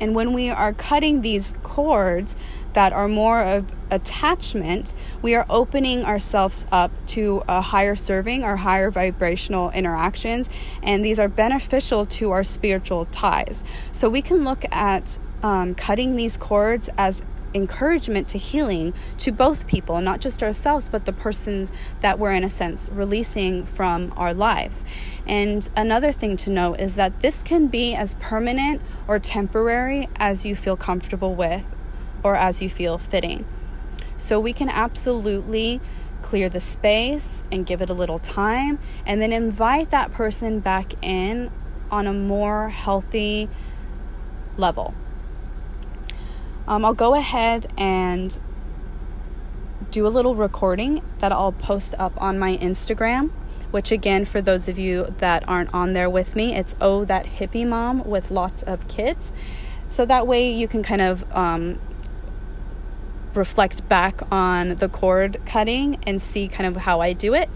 And 0.00 0.14
when 0.14 0.32
we 0.32 0.50
are 0.50 0.72
cutting 0.72 1.22
these 1.22 1.54
cords, 1.62 2.34
that 2.74 2.92
are 2.92 3.08
more 3.08 3.42
of 3.42 3.72
attachment, 3.90 4.92
we 5.22 5.34
are 5.34 5.46
opening 5.48 6.04
ourselves 6.04 6.66
up 6.70 6.90
to 7.06 7.42
a 7.48 7.60
higher 7.60 7.96
serving 7.96 8.44
or 8.44 8.56
higher 8.56 8.90
vibrational 8.90 9.70
interactions, 9.70 10.48
and 10.82 11.04
these 11.04 11.18
are 11.18 11.28
beneficial 11.28 12.04
to 12.04 12.30
our 12.30 12.44
spiritual 12.44 13.06
ties. 13.06 13.64
So 13.92 14.08
we 14.08 14.22
can 14.22 14.44
look 14.44 14.64
at 14.70 15.18
um, 15.42 15.74
cutting 15.74 16.16
these 16.16 16.36
cords 16.36 16.90
as 16.98 17.22
encouragement 17.54 18.26
to 18.26 18.38
healing 18.38 18.92
to 19.18 19.30
both 19.30 19.68
people, 19.68 20.00
not 20.00 20.20
just 20.20 20.42
ourselves, 20.42 20.88
but 20.88 21.04
the 21.06 21.12
persons 21.12 21.70
that 22.00 22.18
we're, 22.18 22.32
in 22.32 22.42
a 22.42 22.50
sense, 22.50 22.90
releasing 22.92 23.64
from 23.64 24.12
our 24.16 24.34
lives. 24.34 24.84
And 25.26 25.68
another 25.76 26.10
thing 26.10 26.36
to 26.38 26.50
note 26.50 26.80
is 26.80 26.96
that 26.96 27.20
this 27.20 27.42
can 27.42 27.68
be 27.68 27.94
as 27.94 28.16
permanent 28.16 28.82
or 29.06 29.20
temporary 29.20 30.08
as 30.16 30.44
you 30.44 30.56
feel 30.56 30.76
comfortable 30.76 31.34
with 31.34 31.74
or 32.24 32.34
as 32.34 32.60
you 32.60 32.68
feel 32.68 32.98
fitting. 32.98 33.46
So 34.18 34.40
we 34.40 34.52
can 34.52 34.68
absolutely 34.68 35.80
clear 36.22 36.48
the 36.48 36.60
space 36.60 37.44
and 37.52 37.66
give 37.66 37.82
it 37.82 37.90
a 37.90 37.92
little 37.92 38.18
time 38.18 38.78
and 39.06 39.20
then 39.20 39.32
invite 39.32 39.90
that 39.90 40.10
person 40.12 40.58
back 40.58 40.94
in 41.04 41.50
on 41.90 42.06
a 42.06 42.12
more 42.12 42.70
healthy 42.70 43.48
level. 44.56 44.94
Um, 46.66 46.84
I'll 46.84 46.94
go 46.94 47.14
ahead 47.14 47.70
and 47.76 48.36
do 49.90 50.06
a 50.06 50.08
little 50.08 50.34
recording 50.34 51.02
that 51.18 51.30
I'll 51.30 51.52
post 51.52 51.94
up 51.98 52.20
on 52.20 52.38
my 52.38 52.56
Instagram. 52.56 53.30
Which, 53.70 53.90
again, 53.90 54.24
for 54.24 54.40
those 54.40 54.68
of 54.68 54.78
you 54.78 55.12
that 55.18 55.42
aren't 55.48 55.74
on 55.74 55.94
there 55.94 56.08
with 56.08 56.36
me, 56.36 56.54
it's 56.54 56.76
Oh 56.80 57.04
That 57.04 57.26
Hippie 57.26 57.66
Mom 57.66 58.04
with 58.04 58.30
lots 58.30 58.62
of 58.62 58.86
kids. 58.86 59.32
So 59.88 60.06
that 60.06 60.28
way 60.28 60.48
you 60.50 60.68
can 60.68 60.84
kind 60.84 61.00
of 61.00 61.24
um, 61.34 61.80
reflect 63.36 63.88
back 63.88 64.20
on 64.32 64.76
the 64.76 64.88
cord 64.88 65.40
cutting 65.46 65.98
and 66.06 66.20
see 66.20 66.48
kind 66.48 66.66
of 66.66 66.82
how 66.82 67.00
I 67.00 67.12
do 67.12 67.34
it. 67.34 67.48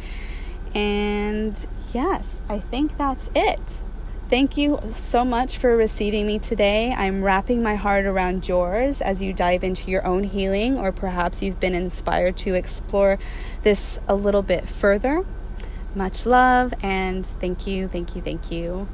And 0.75 1.67
yes, 1.93 2.41
I 2.49 2.59
think 2.59 2.97
that's 2.97 3.31
it. 3.35 3.83
Thank 4.31 4.59
you 4.59 4.79
so 4.93 5.25
much 5.25 5.57
for 5.57 5.75
receiving 5.75 6.27
me 6.27 6.39
today. 6.39 6.93
I'm 6.93 7.25
wrapping 7.25 7.63
my 7.63 7.77
heart 7.77 8.05
around 8.05 8.47
yours 8.47 9.01
as 9.01 9.23
you 9.23 9.33
dive 9.33 9.65
into 9.65 9.91
your 9.91 10.07
own 10.07 10.25
healing, 10.25 10.79
or 10.79 10.93
perhaps 10.93 11.43
you've 11.43 11.59
been 11.59 11.75
inspired 11.75 12.37
to 12.39 12.53
explore 12.53 13.19
this 13.63 13.99
a 14.07 14.15
little 14.15 14.43
bit 14.43 14.69
further. 14.69 15.25
Much 15.95 16.27
love 16.27 16.75
and 16.83 17.25
thank 17.25 17.67
you, 17.67 17.89
thank 17.89 18.15
you, 18.15 18.21
thank 18.21 18.51
you. 18.51 18.87